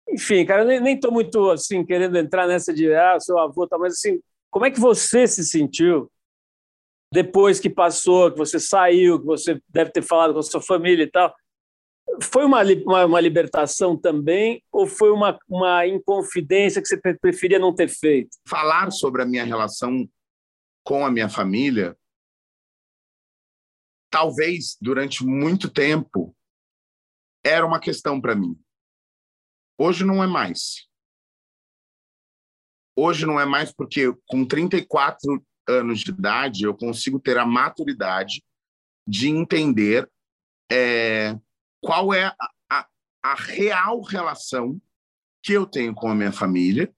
[0.09, 3.95] enfim, cara, nem estou muito assim querendo entrar nessa de ah, seu avô, tá, mas
[3.95, 6.09] assim, como é que você se sentiu
[7.13, 11.03] depois que passou, que você saiu, que você deve ter falado com a sua família
[11.03, 11.31] e tal?
[12.23, 17.73] Foi uma, uma, uma libertação também ou foi uma, uma inconfidência que você preferia não
[17.73, 18.35] ter feito?
[18.47, 20.09] Falar sobre a minha relação
[20.83, 21.95] com a minha família,
[24.09, 26.35] talvez durante muito tempo,
[27.45, 28.59] era uma questão para mim.
[29.77, 30.89] Hoje não é mais.
[32.95, 38.43] Hoje não é mais porque com 34 anos de idade eu consigo ter a maturidade
[39.07, 40.09] de entender
[40.71, 41.37] é,
[41.81, 42.87] qual é a, a,
[43.21, 44.81] a, real relação
[45.43, 46.93] que eu tenho com a minha família,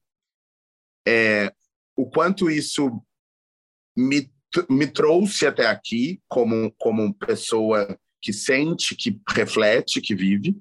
[1.08, 1.54] é,
[1.96, 3.04] o quanto isso
[3.98, 4.32] me,
[4.70, 10.56] me trouxe até aqui como, como pessoa que sente, que reflete, que vive.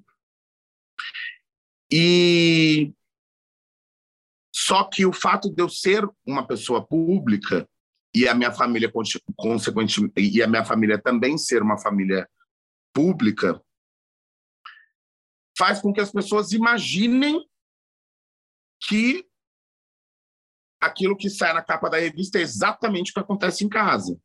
[1.92, 2.92] E
[4.55, 7.68] só que o fato de eu ser uma pessoa pública
[8.14, 8.90] e a minha família
[9.36, 12.28] consequentemente e a minha família também ser uma família
[12.94, 13.60] pública
[15.56, 17.44] faz com que as pessoas imaginem
[18.86, 19.26] que
[20.80, 24.18] aquilo que sai na capa da revista é exatamente o que acontece em casa.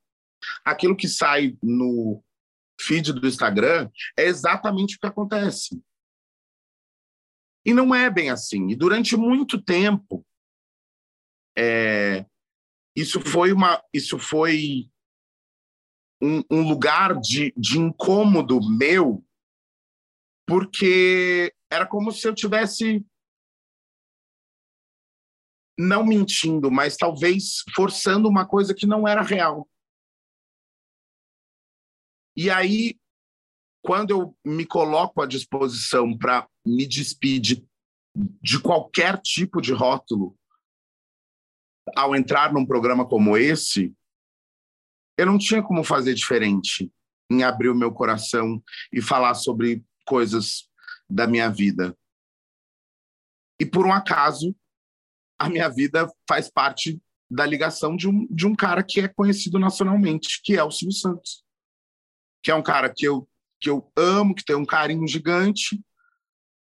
[0.64, 2.24] Aquilo que sai no
[2.80, 5.82] feed do Instagram é exatamente o que acontece.
[7.66, 8.70] E não é bem assim.
[8.70, 10.26] E durante muito tempo,
[11.58, 12.26] é,
[12.96, 14.90] isso foi uma, isso foi
[16.22, 19.24] um, um lugar de, de incômodo meu,
[20.48, 23.06] porque era como se eu tivesse
[25.78, 29.70] não mentindo, mas talvez forçando uma coisa que não era real.
[32.36, 33.00] E aí,
[33.82, 37.66] quando eu me coloco à disposição para me despedir
[38.42, 40.39] de qualquer tipo de rótulo
[41.96, 43.94] ao entrar num programa como esse,
[45.18, 46.92] eu não tinha como fazer diferente
[47.30, 48.62] em abrir o meu coração
[48.92, 50.70] e falar sobre coisas
[51.10, 51.96] da minha vida.
[53.60, 54.56] E por um acaso,
[55.38, 59.60] a minha vida faz parte da ligação de um, de um cara que é conhecido
[59.60, 61.44] nacionalmente, que é o Silvio Santos
[62.42, 63.28] que é um cara que eu,
[63.60, 65.80] que eu amo, que tem um carinho gigante,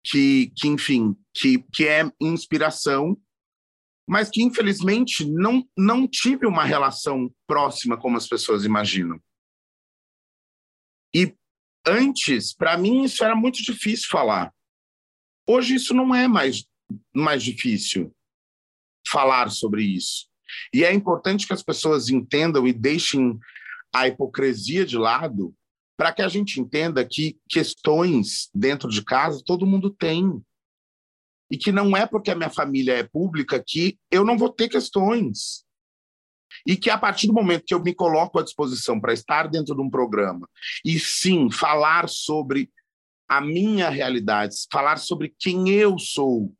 [0.04, 3.16] que, que enfim, que, que é inspiração,
[4.08, 9.20] mas que infelizmente não, não tive uma relação próxima como as pessoas imaginam.
[11.14, 11.34] E
[11.86, 14.52] antes, para mim, isso era muito difícil falar.
[15.46, 16.64] Hoje isso não é mais,
[17.14, 18.14] mais difícil
[19.08, 20.26] falar sobre isso.
[20.72, 23.38] E é importante que as pessoas entendam e deixem
[23.94, 25.54] a hipocrisia de lado
[25.96, 30.42] para que a gente entenda que questões dentro de casa todo mundo tem.
[31.52, 34.70] E que não é porque a minha família é pública que eu não vou ter
[34.70, 35.66] questões.
[36.66, 39.74] E que a partir do momento que eu me coloco à disposição para estar dentro
[39.74, 40.48] de um programa
[40.82, 42.72] e sim falar sobre
[43.28, 46.54] a minha realidade, falar sobre quem eu sou,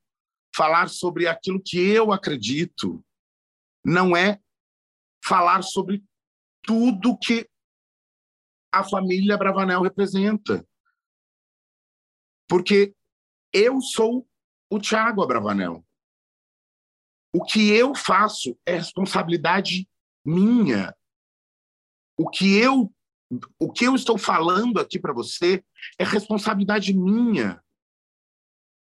[0.55, 3.03] falar sobre aquilo que eu acredito,
[3.83, 4.39] não é
[5.25, 6.05] falar sobre
[6.63, 7.49] tudo que
[8.71, 10.67] a família Bravanel representa.
[12.47, 12.95] Porque
[13.55, 14.27] eu sou
[14.73, 15.85] o Tiago Abravanel.
[17.31, 19.87] O que eu faço é responsabilidade
[20.25, 20.95] minha.
[22.17, 22.91] O que eu
[23.59, 25.65] o que eu estou falando aqui para você
[25.99, 27.63] é responsabilidade minha.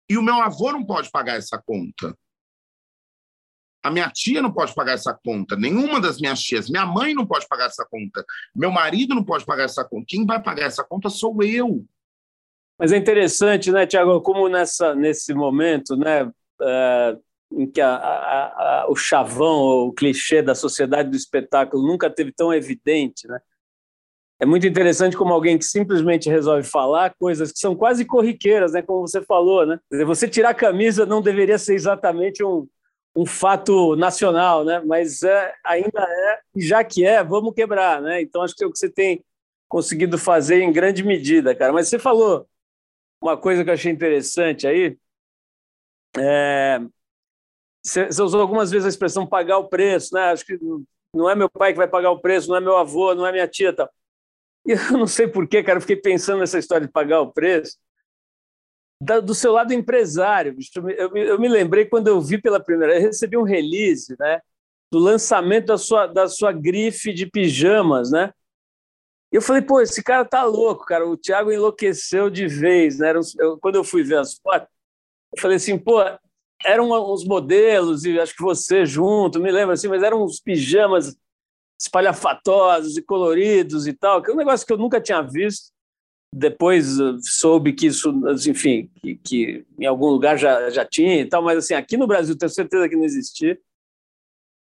[0.09, 2.17] E o meu avô não pode pagar essa conta.
[3.83, 6.69] A minha tia não pode pagar essa conta, nenhuma das minhas tias.
[6.69, 8.25] Minha mãe não pode pagar essa conta.
[8.53, 10.05] Meu marido não pode pagar essa conta.
[10.07, 11.85] Quem vai pagar essa conta sou eu.
[12.79, 17.17] Mas é interessante, né, Tiago, como nessa, nesse momento, né, é,
[17.51, 22.31] em que a, a, a, o chavão, o clichê da sociedade do espetáculo nunca teve
[22.31, 23.39] tão evidente, né?
[24.41, 28.81] É muito interessante como alguém que simplesmente resolve falar coisas que são quase corriqueiras, né,
[28.81, 29.77] como você falou, né?
[30.05, 32.65] Você tirar a camisa não deveria ser exatamente um,
[33.13, 34.81] um fato nacional, né?
[34.85, 38.21] Mas é, ainda é, e já que é, vamos quebrar, né?
[38.21, 39.21] Então acho que é o que você tem
[39.67, 41.73] conseguido fazer em grande medida, cara.
[41.73, 42.47] Mas você falou
[43.21, 44.97] uma coisa que eu achei interessante aí.
[46.17, 46.79] É,
[47.83, 50.31] você, usou algumas vezes a expressão pagar o preço, né?
[50.31, 50.57] Acho que
[51.13, 53.31] não é meu pai que vai pagar o preço, não é meu avô, não é
[53.31, 53.89] minha tia, tal.
[54.65, 57.77] E eu não sei porquê, cara, eu fiquei pensando nessa história de pagar o preço
[59.01, 60.55] da, do seu lado empresário.
[60.97, 64.41] Eu, eu, me lembrei quando eu vi pela primeira vez, recebi um release, né?
[64.91, 68.33] Do lançamento da sua, da sua grife de pijamas, né?
[69.31, 71.07] E eu falei, pô, esse cara tá louco, cara.
[71.07, 73.13] O Thiago enlouqueceu de vez, né?
[73.37, 74.67] Eu, quando eu fui ver as fotos,
[75.35, 75.99] Eu falei assim, pô,
[76.65, 81.15] eram uns modelos, e acho que você junto, me lembro assim, mas eram uns pijamas
[81.79, 85.71] espalhafatosos e coloridos e tal, que é um negócio que eu nunca tinha visto.
[86.35, 88.11] Depois uh, soube que isso,
[88.47, 92.05] enfim, que, que em algum lugar já, já tinha e tal, mas assim, aqui no
[92.05, 93.59] Brasil tenho certeza que não existia.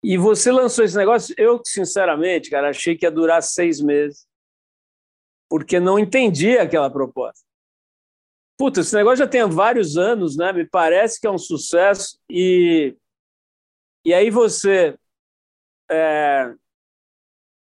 [0.03, 4.27] E você lançou esse negócio, eu, sinceramente, cara, achei que ia durar seis meses,
[5.51, 7.45] porque não entendi aquela proposta.
[8.57, 10.53] Puta, esse negócio já tem vários anos, né?
[10.53, 12.97] Me parece que é um sucesso e
[14.05, 14.97] e aí você
[15.91, 16.55] é,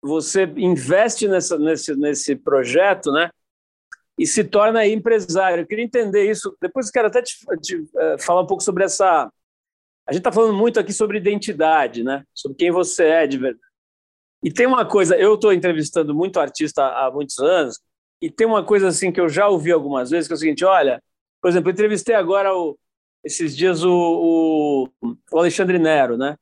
[0.01, 3.29] você investe nessa, nesse, nesse projeto, né?
[4.17, 5.63] E se torna empresário.
[5.63, 6.55] Eu queria entender isso.
[6.61, 9.31] Depois quero até te, te uh, falar um pouco sobre essa.
[10.07, 12.23] A gente está falando muito aqui sobre identidade, né?
[12.33, 13.70] Sobre quem você é de verdade.
[14.43, 17.79] E tem uma coisa, eu estou entrevistando muito artista há muitos anos,
[18.21, 20.65] e tem uma coisa assim que eu já ouvi algumas vezes, que é o seguinte,
[20.65, 21.01] olha,
[21.41, 22.77] por exemplo, eu entrevistei agora o,
[23.23, 26.37] esses dias o, o, Alexandre Nero, né?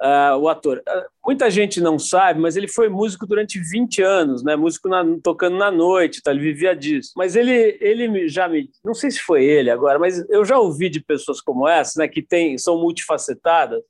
[0.00, 0.78] Uh, o ator.
[0.78, 4.56] Uh, muita gente não sabe, mas ele foi músico durante 20 anos, né?
[4.56, 6.30] Músico na, tocando na noite, tá?
[6.30, 7.12] ele vivia disso.
[7.14, 8.70] Mas ele, ele já me.
[8.82, 12.08] Não sei se foi ele agora, mas eu já ouvi de pessoas como essa, né?
[12.08, 13.82] Que tem, são multifacetadas,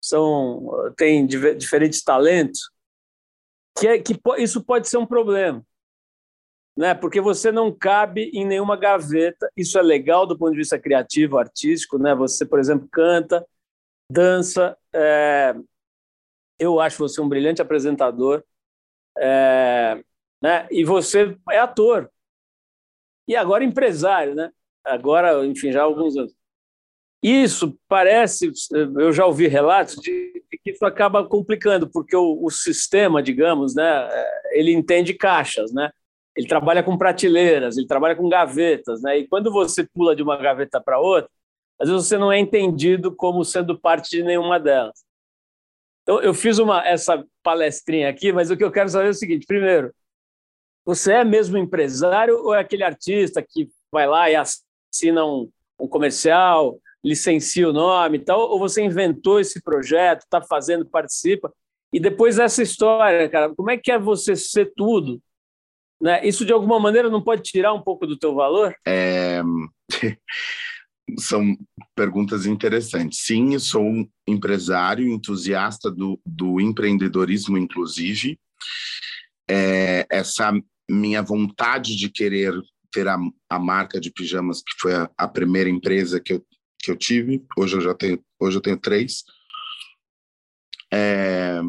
[0.00, 2.70] são, têm diferentes talentos,
[3.78, 5.64] que, é, que isso pode ser um problema
[6.80, 6.94] né?
[6.94, 9.50] Porque você não cabe em nenhuma gaveta.
[9.54, 12.14] Isso é legal do ponto de vista criativo, artístico, né?
[12.14, 13.46] Você, por exemplo, canta,
[14.10, 14.76] dança.
[14.92, 15.54] É...
[16.58, 18.42] Eu acho você um brilhante apresentador,
[19.18, 20.02] é...
[20.42, 20.66] né?
[20.70, 22.10] E você é ator
[23.28, 24.50] e agora empresário, né?
[24.82, 26.34] Agora, enfim, já há alguns anos.
[27.22, 33.22] Isso parece, eu já ouvi relatos de que isso acaba complicando, porque o, o sistema,
[33.22, 35.90] digamos, né, é, ele entende caixas, né?
[36.36, 39.18] ele trabalha com prateleiras, ele trabalha com gavetas, né?
[39.18, 41.30] E quando você pula de uma gaveta para outra,
[41.78, 45.04] às vezes você não é entendido como sendo parte de nenhuma delas.
[46.02, 49.14] Então, eu fiz uma essa palestrinha aqui, mas o que eu quero saber é o
[49.14, 49.92] seguinte: primeiro,
[50.84, 55.88] você é mesmo empresário ou é aquele artista que vai lá e assina um, um
[55.88, 61.52] comercial, licencia o nome e tal, ou você inventou esse projeto, está fazendo, participa?
[61.92, 65.20] E depois essa história, cara, como é que é você ser tudo?
[66.00, 66.26] Né?
[66.26, 68.74] Isso, de alguma maneira, não pode tirar um pouco do teu valor?
[68.86, 69.42] É...
[71.18, 71.56] São
[71.94, 73.22] perguntas interessantes.
[73.24, 78.38] Sim, eu sou um empresário, entusiasta do, do empreendedorismo, inclusive.
[79.48, 80.52] É, essa
[80.88, 82.54] minha vontade de querer
[82.92, 83.16] ter a,
[83.48, 86.44] a marca de pijamas, que foi a, a, primeira empresa que eu,
[86.82, 89.24] que eu tive, hoje eu já tenho, hoje eu tenho três,
[90.92, 91.60] é,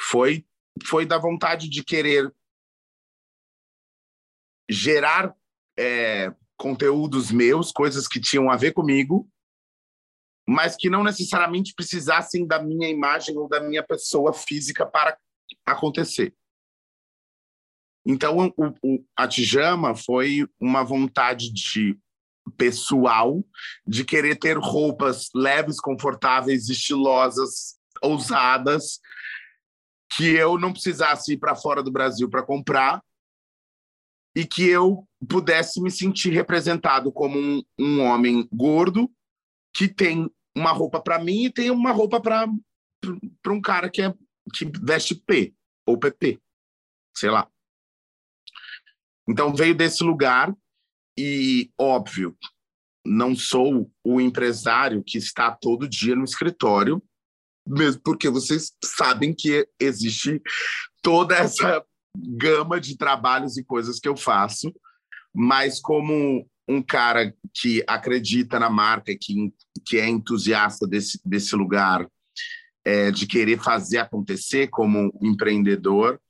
[0.00, 0.44] foi,
[0.84, 2.32] foi da vontade de querer
[4.68, 5.34] gerar
[5.78, 9.30] é, conteúdos meus, coisas que tinham a ver comigo,
[10.46, 15.18] mas que não necessariamente precisassem da minha imagem ou da minha pessoa física para
[15.64, 16.34] acontecer.
[18.04, 21.98] Então, o, o, a Tijama foi uma vontade de
[22.50, 23.44] pessoal
[23.86, 29.00] de querer ter roupas leves, confortáveis, estilosas, ousadas,
[30.16, 33.02] que eu não precisasse ir para fora do Brasil para comprar,
[34.34, 39.10] e que eu pudesse me sentir representado como um, um homem gordo
[39.74, 42.46] que tem uma roupa para mim e tem uma roupa para
[43.48, 44.14] um cara que, é,
[44.54, 45.54] que veste P
[45.86, 46.40] ou PP,
[47.16, 47.50] sei lá.
[49.28, 50.54] Então veio desse lugar
[51.20, 52.36] e, óbvio,
[53.04, 57.02] não sou o empresário que está todo dia no escritório,
[57.66, 60.40] mesmo porque vocês sabem que existe
[61.02, 61.84] toda essa
[62.16, 64.72] gama de trabalhos e coisas que eu faço,
[65.34, 69.52] mas como um cara que acredita na marca, que,
[69.84, 72.08] que é entusiasta desse, desse lugar,
[72.84, 76.20] é, de querer fazer acontecer como empreendedor,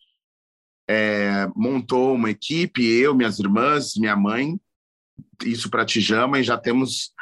[0.89, 4.59] é, montou uma equipe, eu, minhas irmãs, minha mãe,
[5.45, 7.13] isso para Tijama, e já temos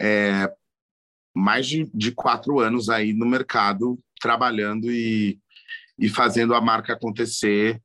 [0.00, 0.52] é,
[1.34, 5.38] mais de, de quatro anos aí no mercado trabalhando e,
[5.98, 7.80] e fazendo a marca acontecer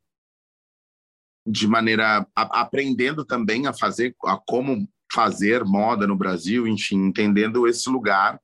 [1.45, 7.67] de maneira a, aprendendo também a fazer a como fazer moda no Brasil, enfim, entendendo
[7.67, 8.39] esse lugar,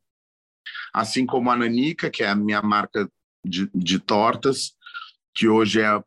[0.93, 3.09] assim como a Nanica, que é a minha marca
[3.45, 4.75] de, de tortas,
[5.33, 6.03] que hoje é,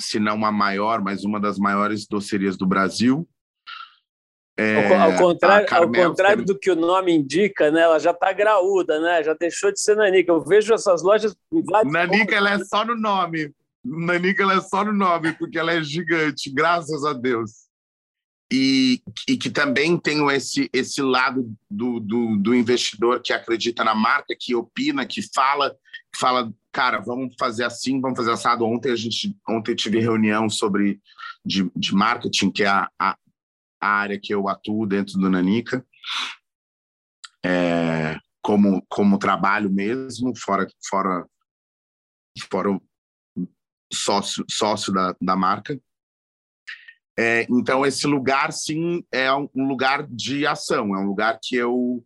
[0.00, 3.28] se não a maior, mas uma das maiores docerias do Brasil.
[4.58, 8.98] É, ao, contrário, ao contrário do que o nome indica, né, ela já está graúda,
[8.98, 10.32] né, já deixou de ser Nanica.
[10.32, 11.36] Eu vejo essas lojas.
[11.84, 13.52] Nanica, ela é só no nome.
[13.84, 17.66] Nanica ela é só no nome, porque ela é gigante, graças a Deus.
[18.50, 23.94] E e que também tenho esse, esse lado do, do, do, investidor que acredita na
[23.94, 28.64] marca, que opina, que fala, que fala, cara, vamos fazer assim, vamos fazer assado.
[28.64, 31.00] Ontem a gente, ontem tive reunião sobre
[31.44, 33.16] de, de marketing, que é a, a,
[33.80, 35.86] a área que eu atuo dentro do Nanica,
[37.44, 41.26] é, como, como trabalho mesmo, fora, fora,
[42.50, 42.82] fora o
[43.92, 45.78] sócio, sócio da, da marca.
[47.18, 52.04] É, então, esse lugar, sim, é um lugar de ação, é um lugar que eu,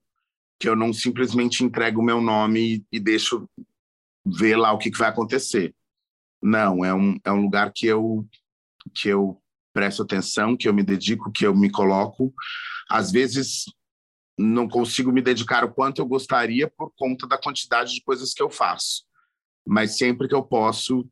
[0.58, 3.48] que eu não simplesmente entrego o meu nome e deixo
[4.24, 5.74] ver lá o que, que vai acontecer.
[6.40, 8.26] Não, é um, é um lugar que eu,
[8.94, 9.39] que eu
[9.72, 12.32] presto atenção, que eu me dedico, que eu me coloco.
[12.88, 13.64] Às vezes,
[14.38, 18.42] não consigo me dedicar o quanto eu gostaria por conta da quantidade de coisas que
[18.42, 19.04] eu faço.
[19.66, 21.06] Mas sempre que eu posso,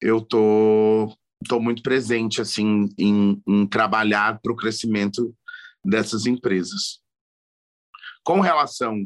[0.00, 5.34] eu tô estou muito presente assim em, em trabalhar para o crescimento
[5.84, 7.00] dessas empresas.
[8.24, 9.04] Com relação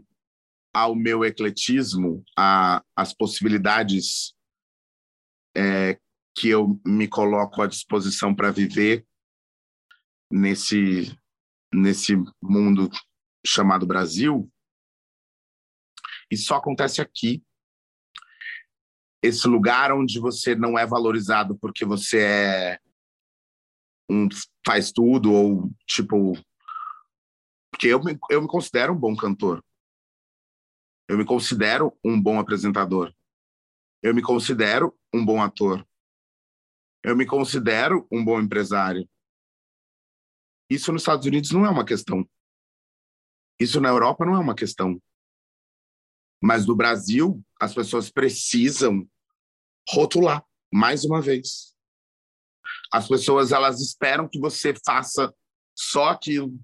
[0.74, 4.34] ao meu ecletismo, a, as possibilidades
[5.56, 5.98] é,
[6.36, 9.06] que eu me coloco à disposição para viver
[10.30, 11.18] nesse
[11.72, 12.88] nesse mundo
[13.44, 14.50] chamado Brasil,
[16.30, 17.42] isso só acontece aqui.
[19.22, 22.80] Esse lugar onde você não é valorizado porque você é
[24.08, 24.28] um
[24.64, 26.34] faz tudo ou tipo
[27.70, 29.62] porque eu me, eu me considero um bom cantor.
[31.08, 33.12] Eu me considero um bom apresentador.
[34.02, 35.86] Eu me considero um bom ator
[37.06, 39.08] eu me considero um bom empresário
[40.68, 42.28] isso nos Estados Unidos não é uma questão
[43.58, 45.00] isso na Europa não é uma questão
[46.42, 49.08] mas no Brasil as pessoas precisam
[49.88, 51.74] rotular mais uma vez.
[52.92, 55.34] As pessoas elas esperam que você faça
[55.74, 56.58] só aquilo.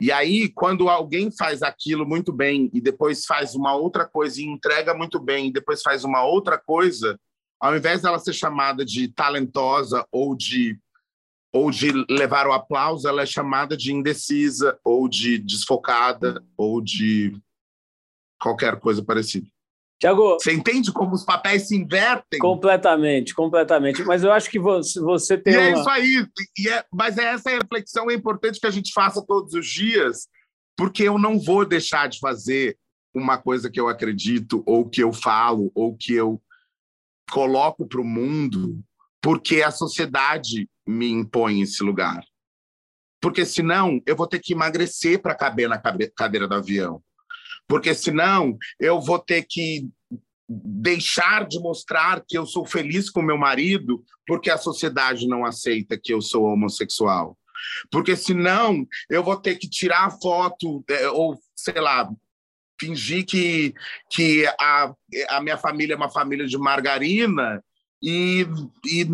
[0.00, 4.44] E aí, quando alguém faz aquilo muito bem e depois faz uma outra coisa e
[4.44, 7.18] entrega muito bem e depois faz uma outra coisa,
[7.60, 10.78] ao invés dela ser chamada de talentosa ou de
[11.50, 17.34] ou de levar o aplauso, ela é chamada de indecisa ou de desfocada ou de
[18.38, 19.46] qualquer coisa parecida.
[19.98, 20.34] Tiago.
[20.34, 22.38] Você entende como os papéis se invertem?
[22.38, 24.04] Completamente, completamente.
[24.04, 25.54] Mas eu acho que você, você tem.
[25.54, 25.68] E é uma...
[25.68, 26.26] é isso aí.
[26.58, 30.28] E é, mas é essa reflexão é importante que a gente faça todos os dias,
[30.76, 32.78] porque eu não vou deixar de fazer
[33.12, 36.40] uma coisa que eu acredito, ou que eu falo, ou que eu
[37.30, 38.80] coloco para o mundo,
[39.20, 42.22] porque a sociedade me impõe esse lugar.
[43.20, 47.02] Porque senão eu vou ter que emagrecer para caber na cadeira do avião
[47.68, 49.86] porque senão eu vou ter que
[50.48, 56.00] deixar de mostrar que eu sou feliz com meu marido porque a sociedade não aceita
[56.02, 57.36] que eu sou homossexual.
[57.90, 62.08] Porque senão eu vou ter que tirar foto é, ou sei lá,
[62.80, 63.74] fingir que,
[64.10, 64.94] que a,
[65.30, 67.62] a minha família é uma família de margarina
[68.02, 68.46] e,
[68.86, 69.06] e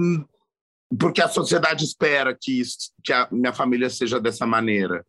[0.99, 2.63] porque a sociedade espera que,
[3.03, 5.05] que a minha família seja dessa maneira.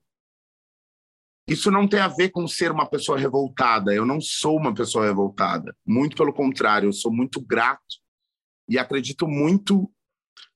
[1.48, 3.94] Isso não tem a ver com ser uma pessoa revoltada.
[3.94, 5.76] Eu não sou uma pessoa revoltada.
[5.86, 8.00] Muito pelo contrário, eu sou muito grato
[8.68, 9.92] e acredito muito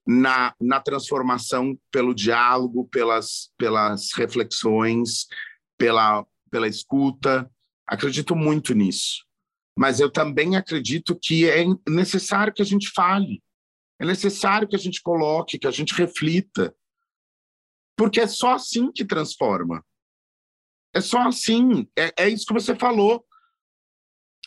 [0.05, 5.27] na, na transformação pelo diálogo, pelas, pelas reflexões,
[5.77, 7.49] pela, pela escuta.
[7.89, 9.25] Acredito muito nisso.
[9.75, 13.41] Mas eu também acredito que é necessário que a gente fale,
[13.99, 16.75] é necessário que a gente coloque, que a gente reflita,
[17.97, 19.83] porque é só assim que transforma.
[20.93, 21.87] É só assim.
[21.97, 23.25] É, é isso que você falou.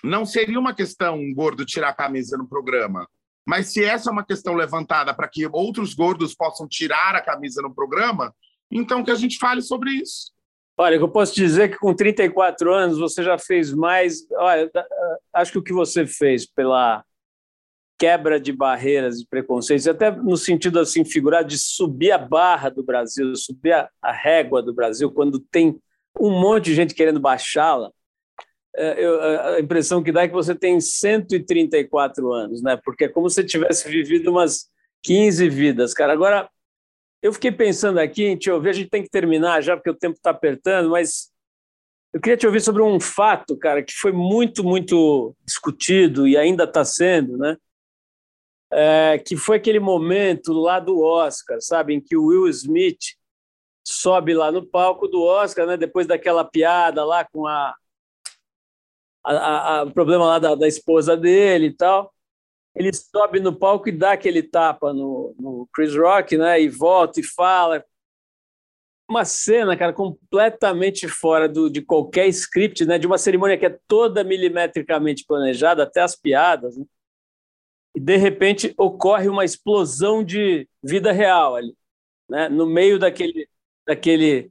[0.03, 3.09] Não seria uma questão um gordo tirar a camisa no programa.
[3.47, 7.61] Mas se essa é uma questão levantada para que outros gordos possam tirar a camisa
[7.61, 8.35] no programa,
[8.71, 10.33] então que a gente fale sobre isso.
[10.77, 14.27] Olha, eu posso dizer que com 34 anos você já fez mais.
[14.33, 14.71] Olha,
[15.33, 17.05] acho que o que você fez pela
[17.99, 22.83] quebra de barreiras e preconceitos, até no sentido assim figurado de subir a barra do
[22.83, 25.79] Brasil, subir a, a régua do Brasil, quando tem
[26.19, 27.93] um monte de gente querendo baixá-la,
[28.75, 29.07] é,
[29.57, 32.77] a impressão que dá é que você tem 134 anos, né?
[32.83, 34.69] Porque é como se tivesse vivido umas
[35.03, 36.13] 15 vidas, cara.
[36.13, 36.49] Agora,
[37.23, 40.17] eu fiquei pensando aqui te ouvir, a gente tem que terminar já, porque o tempo
[40.17, 41.33] está apertando, mas
[42.13, 46.65] eu queria te ouvir sobre um fato, cara, que foi muito, muito discutido e ainda
[46.65, 47.57] está sendo, né?
[48.71, 53.17] É, que foi aquele momento lá do Oscar, sabe, em que o Will Smith
[53.87, 55.77] sobe lá no palco do Oscar, né?
[55.77, 57.75] Depois daquela piada lá com a,
[59.25, 62.13] a, a o problema lá da, da, esposa dele e tal,
[62.75, 66.61] ele sobe no palco e dá aquele tapa no, no Chris Rock, né?
[66.61, 67.85] E volta e fala.
[69.09, 72.99] uma cena, cara, completamente fora do, de qualquer script, né?
[72.99, 76.85] De uma cerimônia que é toda milimetricamente planejada, até as piadas, né?
[77.95, 81.77] E de repente ocorre uma explosão de vida real ali,
[82.29, 82.49] né?
[82.49, 83.47] No meio daquele,
[83.87, 84.51] daquele,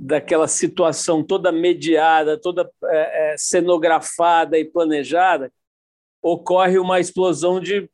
[0.00, 5.50] daquela situação toda mediada, toda é, é, cenografada e planejada,
[6.22, 7.90] ocorre uma explosão de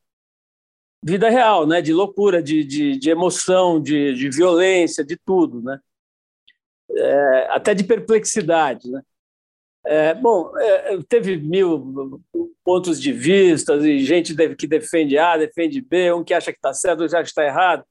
[1.02, 1.80] vida real, né?
[1.80, 5.80] De loucura, de, de, de emoção, de, de violência, de tudo, né?
[6.90, 8.90] é, até de perplexidade.
[8.90, 9.02] Né?
[9.86, 12.20] É, bom, é, teve mil
[12.64, 16.72] pontos de vista e gente que defende A, defende B, um que acha que está
[16.72, 17.84] certo, outro que está errado.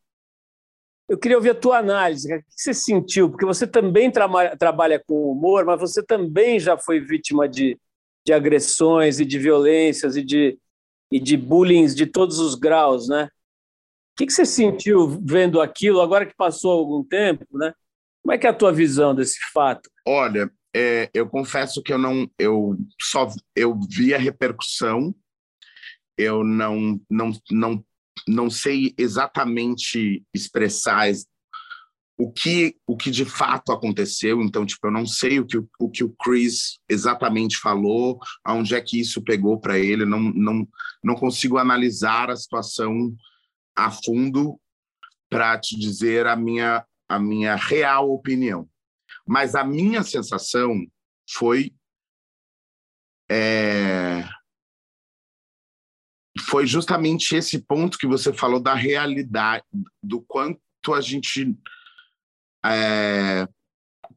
[1.09, 2.33] Eu queria ouvir a tua análise.
[2.33, 3.29] O que você sentiu?
[3.29, 7.79] Porque você também tra trabalha com humor, mas você também já foi vítima de,
[8.27, 10.59] de agressões e de violências e de,
[11.09, 13.29] e de bullying de todos os graus, né?
[14.11, 17.73] O que você sentiu vendo aquilo, agora que passou algum tempo, né?
[18.21, 19.89] Como é que é a tua visão desse fato?
[20.05, 25.15] Olha, é, eu confesso que eu não, eu só eu vi a repercussão,
[26.17, 27.85] eu não, não, não,
[28.27, 31.09] não sei exatamente expressar
[32.17, 34.41] o que, o que de fato aconteceu.
[34.41, 38.81] Então, tipo, eu não sei o que o, que o Chris exatamente falou, aonde é
[38.81, 40.03] que isso pegou para ele.
[40.03, 40.67] Não, não,
[41.03, 43.15] não consigo analisar a situação
[43.75, 44.59] a fundo
[45.29, 48.67] para te dizer a minha a minha real opinião.
[49.25, 50.75] Mas a minha sensação
[51.29, 51.73] foi
[53.29, 54.27] é,
[56.49, 59.63] foi justamente esse ponto que você falou da realidade,
[60.01, 60.59] do quanto
[60.93, 61.55] a gente
[62.73, 63.47] é,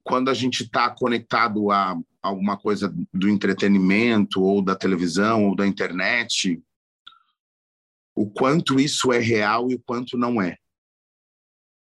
[0.03, 5.67] quando a gente está conectado a alguma coisa do entretenimento ou da televisão ou da
[5.67, 6.63] internet,
[8.15, 10.57] o quanto isso é real e o quanto não é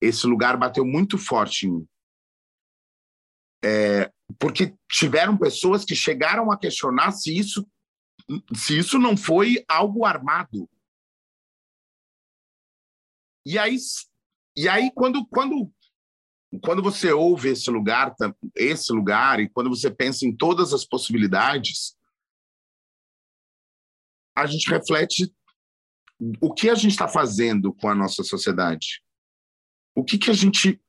[0.01, 1.87] esse lugar bateu muito forte em mim.
[3.63, 7.67] É, porque tiveram pessoas que chegaram a questionar se isso,
[8.55, 10.69] se isso não foi algo armado.
[13.45, 13.77] E aí,
[14.55, 15.71] e aí quando, quando,
[16.59, 18.13] quando você ouve esse lugar,
[18.55, 21.95] esse lugar, e quando você pensa em todas as possibilidades,
[24.35, 25.33] a gente reflete
[26.41, 29.01] o que a gente está fazendo com a nossa sociedade.
[29.95, 30.81] O que que a gente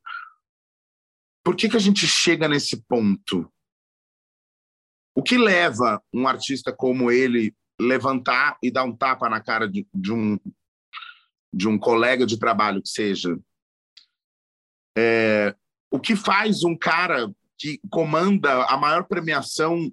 [1.45, 3.49] por que que a gente chega nesse ponto?
[5.15, 9.87] O que leva um artista como ele levantar e dar um tapa na cara de,
[9.95, 10.39] de um
[11.53, 13.39] de um colega de trabalho que seja?
[14.97, 15.55] É,
[15.91, 19.93] o que faz um cara que comanda a maior premiação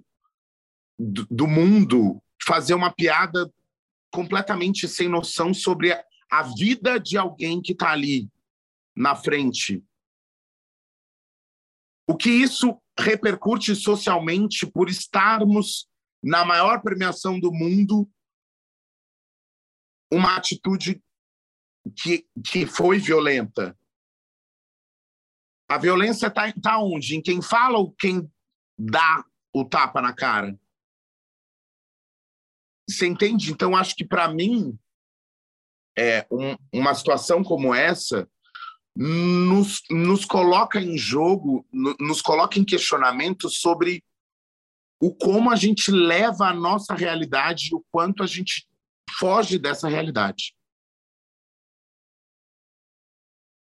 [0.98, 3.52] do, do mundo fazer uma piada
[4.10, 8.30] completamente sem noção sobre a, a vida de alguém que está ali
[8.94, 9.82] na frente.
[12.06, 15.88] O que isso repercute socialmente por estarmos
[16.22, 18.08] na maior premiação do mundo,
[20.10, 21.02] uma atitude
[21.96, 23.76] que, que foi violenta.
[25.68, 27.16] A violência está tá onde?
[27.16, 28.30] Em quem fala ou quem
[28.78, 30.58] dá o tapa na cara?
[32.88, 33.50] Você entende?
[33.50, 34.78] Então, acho que para mim,
[35.96, 38.28] é, um, uma situação como essa
[38.96, 41.66] nos, nos coloca em jogo,
[41.98, 44.04] nos coloca em questionamento sobre
[45.00, 48.68] o como a gente leva a nossa realidade e o quanto a gente
[49.18, 50.54] foge dessa realidade.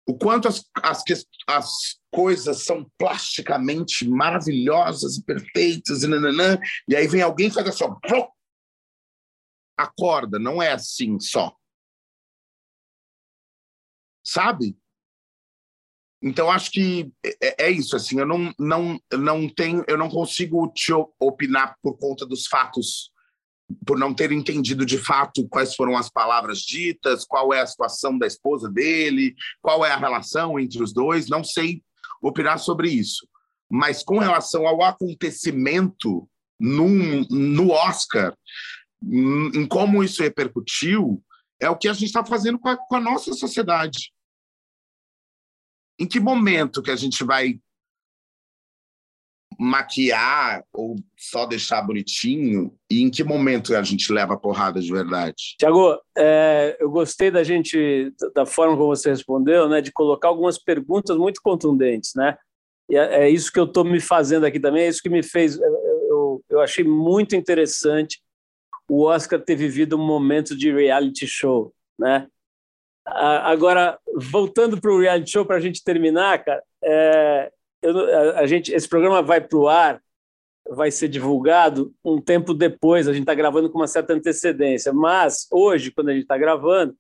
[0.07, 1.03] O quanto as, as,
[1.49, 7.69] as coisas são plasticamente maravilhosas e perfeitas, e, nananã, e aí vem alguém e faz
[7.69, 8.29] assim, ó,
[9.77, 11.55] acorda, não é assim só.
[14.25, 14.79] Sabe?
[16.23, 20.67] Então acho que é, é, isso assim, eu não não não tenho, eu não consigo
[20.73, 23.13] te opinar por conta dos fatos,
[23.85, 28.17] por não ter entendido de fato quais foram as palavras ditas, qual é a situação
[28.17, 31.83] da esposa dele, qual é a relação entre os dois, não sei
[32.23, 33.27] opinar sobre isso.
[33.71, 36.89] Mas com relação ao acontecimento no,
[37.29, 38.37] no Oscar,
[39.03, 41.23] em como isso repercutiu,
[41.61, 44.13] é o que a gente está fazendo com a, com a nossa sociedade
[45.99, 47.59] em que momento que a gente vai
[49.59, 54.93] maquiar ou só deixar bonitinho e em que momento a gente leva a porrada de
[54.93, 55.57] verdade?
[55.59, 60.59] Tiago, é, eu gostei da gente da forma como você respondeu, né, de colocar algumas
[60.59, 62.37] perguntas muito contundentes, né?
[62.89, 65.23] E é, é isso que eu estou me fazendo aqui também, é isso que me
[65.23, 65.59] fez.
[65.59, 68.21] Eu, eu achei muito interessante
[68.89, 72.29] o Oscar ter vivido um momento de reality show, né?
[73.05, 73.99] Agora,
[74.33, 77.53] voltando para o reality show, para a gente terminar, cara, é,
[77.87, 80.03] eu, a, a gente, esse programa vai para o ar,
[80.71, 83.09] vai ser divulgado um tempo depois.
[83.09, 86.97] A gente está gravando com uma certa antecedência, mas hoje, quando a gente está gravando,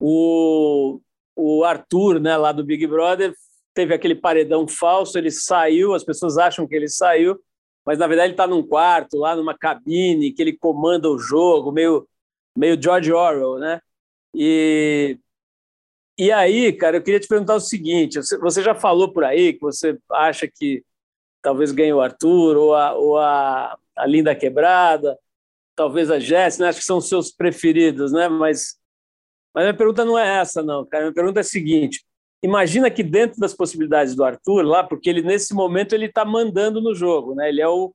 [0.00, 1.00] o,
[1.36, 3.34] o Arthur, né, lá do Big Brother,
[3.74, 7.38] teve aquele paredão falso, ele saiu, as pessoas acham que ele saiu,
[7.86, 11.72] mas na verdade ele está num quarto, lá numa cabine, que ele comanda o jogo,
[11.72, 12.06] meio,
[12.56, 13.80] meio George Orwell, né?
[14.34, 15.18] E,
[16.18, 19.60] e aí, cara, eu queria te perguntar o seguinte: você já falou por aí que
[19.60, 20.82] você acha que
[21.40, 25.16] talvez ganhe o Arthur ou a, ou a, a Linda Quebrada,
[25.76, 26.70] talvez a Jéssica, né?
[26.70, 28.28] acho que são os seus preferidos, né?
[28.28, 28.76] Mas,
[29.54, 31.04] mas minha pergunta não é essa, não, cara.
[31.04, 32.04] Minha pergunta é a seguinte:
[32.42, 36.80] imagina que dentro das possibilidades do Arthur lá, porque ele nesse momento ele está mandando
[36.80, 37.48] no jogo, né?
[37.48, 37.94] Ele é o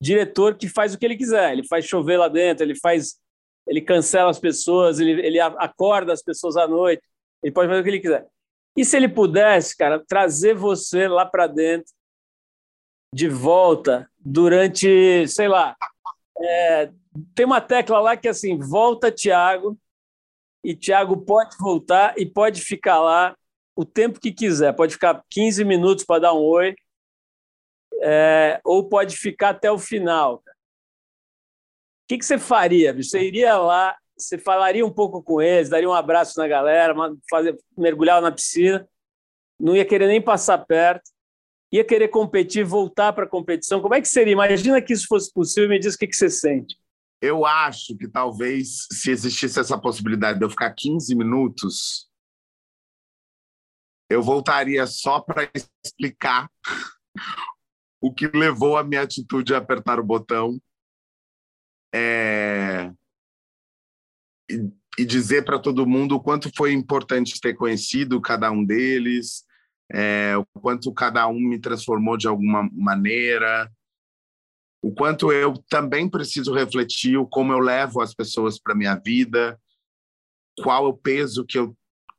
[0.00, 3.16] diretor que faz o que ele quiser, ele faz chover lá dentro, ele faz,
[3.66, 7.02] ele cancela as pessoas, ele, ele acorda as pessoas à noite,
[7.44, 8.26] ele pode fazer o que ele quiser.
[8.76, 11.92] E se ele pudesse, cara, trazer você lá para dentro,
[13.12, 15.76] de volta, durante, sei lá,
[16.40, 16.90] é,
[17.34, 19.78] tem uma tecla lá que é assim, volta Tiago,
[20.64, 23.36] e Tiago pode voltar e pode ficar lá
[23.76, 24.72] o tempo que quiser.
[24.72, 26.74] Pode ficar 15 minutos para dar um oi,
[28.02, 30.36] é, ou pode ficar até o final.
[30.36, 30.42] O
[32.08, 32.92] que, que você faria?
[32.94, 36.94] Você iria lá, você falaria um pouco com eles, daria um abraço na galera,
[37.28, 38.88] fazer, mergulhar na piscina,
[39.58, 41.10] não ia querer nem passar perto,
[41.72, 43.80] ia querer competir, voltar para a competição.
[43.80, 44.32] Como é que seria?
[44.32, 46.76] Imagina que isso fosse possível me diz o que, que você sente.
[47.20, 52.08] Eu acho que talvez, se existisse essa possibilidade de eu ficar 15 minutos,
[54.08, 55.50] eu voltaria só para
[55.84, 56.48] explicar
[58.00, 60.60] o que levou a minha atitude a apertar o botão
[61.94, 62.92] é...
[64.48, 69.44] e, dizer para todo mundo o quanto foi importante ter conhecido cada um deles,
[69.92, 70.36] é...
[70.36, 73.70] o quanto cada um me transformou de alguma maneira,
[74.82, 79.58] o quanto eu também preciso refletir o como eu levo as pessoas para minha vida,
[80.58, 81.76] qual é o peso que eu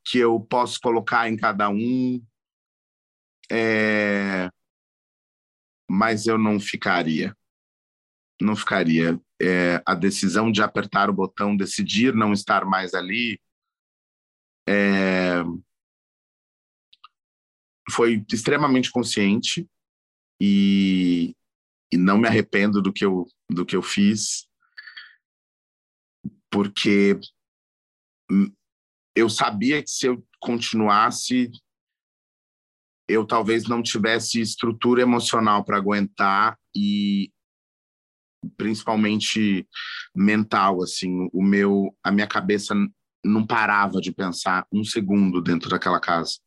[0.08, 2.24] que eu posso colocar em cada um,
[3.50, 4.48] é...
[5.90, 7.36] mas eu não ficaria.
[8.40, 9.20] Não ficaria.
[9.40, 13.38] É, a decisão de apertar o botão, decidir não estar mais ali,
[14.68, 15.42] é...
[17.90, 19.68] foi extremamente consciente
[20.40, 21.34] e,
[21.92, 24.48] e não me arrependo do que eu, do que eu fiz,
[26.50, 27.18] porque
[29.14, 31.50] eu sabia que se eu continuasse,
[33.08, 37.30] eu talvez não tivesse estrutura emocional para aguentar e
[38.56, 39.66] principalmente
[40.14, 42.74] mental assim o meu a minha cabeça
[43.24, 46.38] não parava de pensar um segundo dentro daquela casa.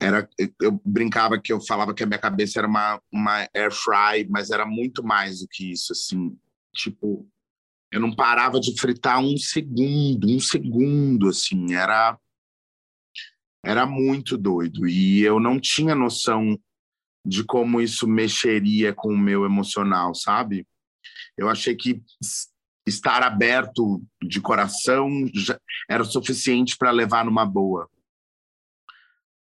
[0.00, 0.28] Era
[0.60, 4.50] eu brincava que eu falava que a minha cabeça era uma uma air fry mas
[4.50, 6.36] era muito mais do que isso assim.
[6.74, 7.28] Tipo
[7.90, 12.18] eu não parava de fritar um segundo, um segundo, assim, era
[13.64, 14.86] era muito doido.
[14.86, 16.58] E eu não tinha noção
[17.24, 20.66] de como isso mexeria com o meu emocional, sabe?
[21.36, 22.02] Eu achei que
[22.86, 25.08] estar aberto de coração
[25.88, 27.88] era suficiente para levar numa boa.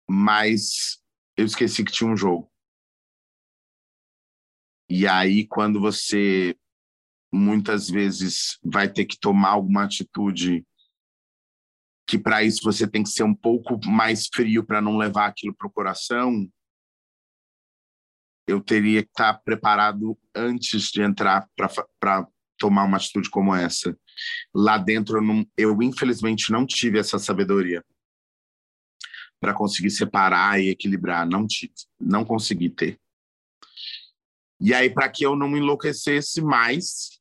[0.09, 1.01] Mas
[1.37, 2.51] eu esqueci que tinha um jogo.
[4.89, 6.55] E aí, quando você
[7.33, 10.65] muitas vezes vai ter que tomar alguma atitude
[12.05, 15.55] que para isso você tem que ser um pouco mais frio para não levar aquilo
[15.55, 16.45] para o coração,
[18.51, 21.49] eu teria que estar tá preparado antes de entrar
[21.99, 22.27] para
[22.57, 23.97] tomar uma atitude como essa.
[24.53, 27.83] Lá dentro, eu, não, eu infelizmente não tive essa sabedoria
[29.39, 31.27] para conseguir separar e equilibrar.
[31.27, 32.99] Não tive, não consegui ter.
[34.59, 37.19] E aí, para que eu não me enlouquecesse mais,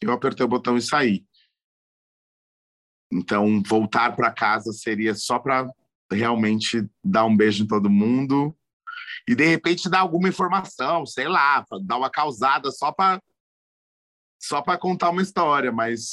[0.00, 1.26] eu apertei o botão e saí.
[3.10, 5.68] Então, voltar para casa seria só para
[6.12, 8.56] realmente dar um beijo em todo mundo
[9.28, 13.20] e de repente dar alguma informação, sei lá, dar uma causada só para
[14.40, 16.08] só para contar uma história, mas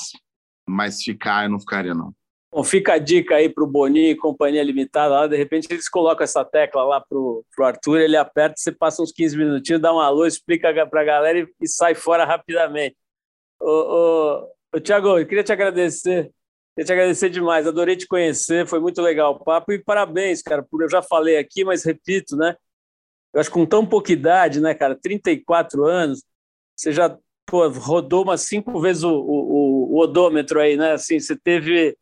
[0.68, 2.14] mas ficar eu não ficaria não.
[2.54, 6.24] Bom, fica a dica aí para o Boni, Companhia Limitada, lá, de repente eles colocam
[6.24, 10.06] essa tecla lá para o Arthur, ele aperta, você passa uns 15 minutinhos, dá uma
[10.06, 12.98] alô, explica para a galera e, e sai fora rapidamente.
[13.62, 14.48] Ô,
[14.84, 16.32] Tiago, eu queria te agradecer.
[16.76, 17.68] Queria te agradecer demais.
[17.68, 18.66] Adorei te conhecer.
[18.66, 19.72] Foi muito legal o papo.
[19.72, 22.56] E parabéns, cara, por eu já falei aqui, mas repito, né?
[23.34, 24.96] Eu acho que com tão pouca idade, né, cara?
[24.96, 26.24] 34 anos,
[26.76, 30.94] você já pô, rodou umas cinco vezes o, o, o odômetro aí, né?
[30.94, 31.98] Assim, você teve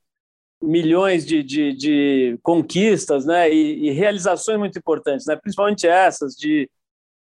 [0.62, 3.52] milhões de, de, de conquistas né?
[3.52, 5.36] E, e, realizações muito importantes, né?
[5.36, 6.70] principalmente essas de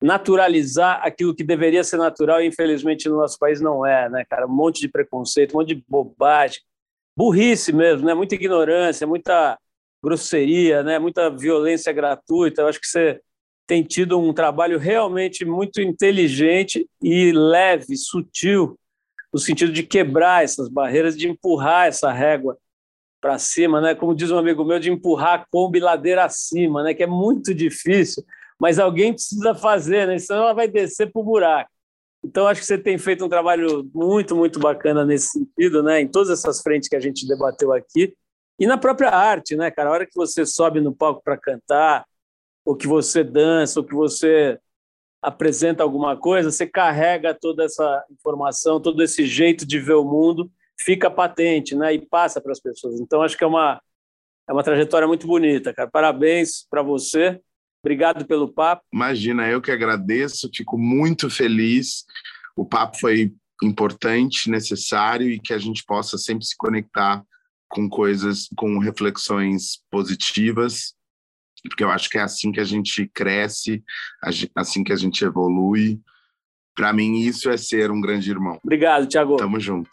[0.02, 4.46] naturalizar aquilo que deveria ser natural e infelizmente no nosso país não é, né, cara?
[4.46, 6.62] Um monte de preconceito, um monte de bobagem,
[7.16, 8.14] burrice mesmo, né?
[8.14, 9.58] Muita ignorância, muita
[10.04, 11.00] grosseria, né?
[11.00, 12.62] Muita violência gratuita.
[12.62, 13.22] Eu acho que você
[13.68, 18.80] tem tido um trabalho realmente muito inteligente e leve, sutil,
[19.32, 22.58] no sentido de quebrar essas barreiras, de empurrar essa régua
[23.22, 23.94] para cima, né?
[23.94, 26.94] Como diz um amigo meu, de empurrar a Kombi ladeira acima, né?
[26.94, 28.24] Que é muito difícil
[28.60, 30.18] mas alguém precisa fazer, né?
[30.18, 31.70] senão ela vai descer para o buraco.
[32.24, 36.02] Então, acho que você tem feito um trabalho muito, muito bacana nesse sentido, né?
[36.02, 38.14] em todas essas frentes que a gente debateu aqui.
[38.60, 39.90] E na própria arte, né, cara?
[39.90, 42.06] A hora que você sobe no palco para cantar,
[42.68, 44.60] ou que você dança, ou que você
[45.22, 50.52] apresenta alguma coisa, você carrega toda essa informação, todo esse jeito de ver o mundo,
[50.78, 51.94] fica patente, né?
[51.94, 53.00] E passa para as pessoas.
[53.00, 53.82] Então, acho que é uma,
[54.50, 55.90] é uma trajetória muito bonita, cara.
[55.90, 57.40] Parabéns para você.
[57.82, 58.84] Obrigado pelo papo.
[58.94, 62.04] Imagina, eu que agradeço, fico muito feliz.
[62.54, 67.24] O papo foi importante, necessário e que a gente possa sempre se conectar
[67.70, 70.97] com coisas, com reflexões positivas,
[71.64, 73.84] porque eu acho que é assim que a gente cresce,
[74.56, 76.00] assim que a gente evolui.
[76.76, 78.60] Para mim, isso é ser um grande irmão.
[78.64, 79.38] Obrigado, Tiago.
[79.38, 79.90] Tamo junto.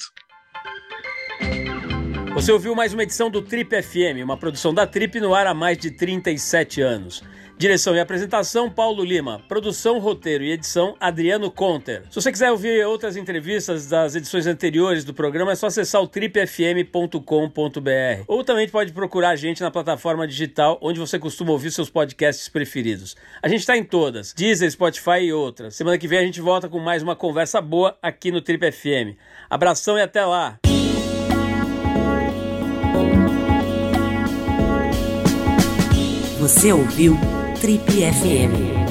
[2.34, 5.54] Você ouviu mais uma edição do Trip FM, uma produção da Trip no ar há
[5.54, 7.22] mais de 37 anos.
[7.56, 9.40] Direção e apresentação, Paulo Lima.
[9.48, 12.02] Produção, roteiro e edição, Adriano Conter.
[12.10, 16.08] Se você quiser ouvir outras entrevistas das edições anteriores do programa, é só acessar o
[16.08, 17.22] tripfm.com.br.
[18.26, 22.48] Ou também pode procurar a gente na plataforma digital onde você costuma ouvir seus podcasts
[22.48, 23.16] preferidos.
[23.40, 25.76] A gente está em todas, Deezer, Spotify e outras.
[25.76, 29.16] Semana que vem a gente volta com mais uma conversa boa aqui no Trip FM.
[29.48, 30.63] Abração e até lá!
[36.44, 37.16] Você ouviu
[37.58, 38.83] Trip FM.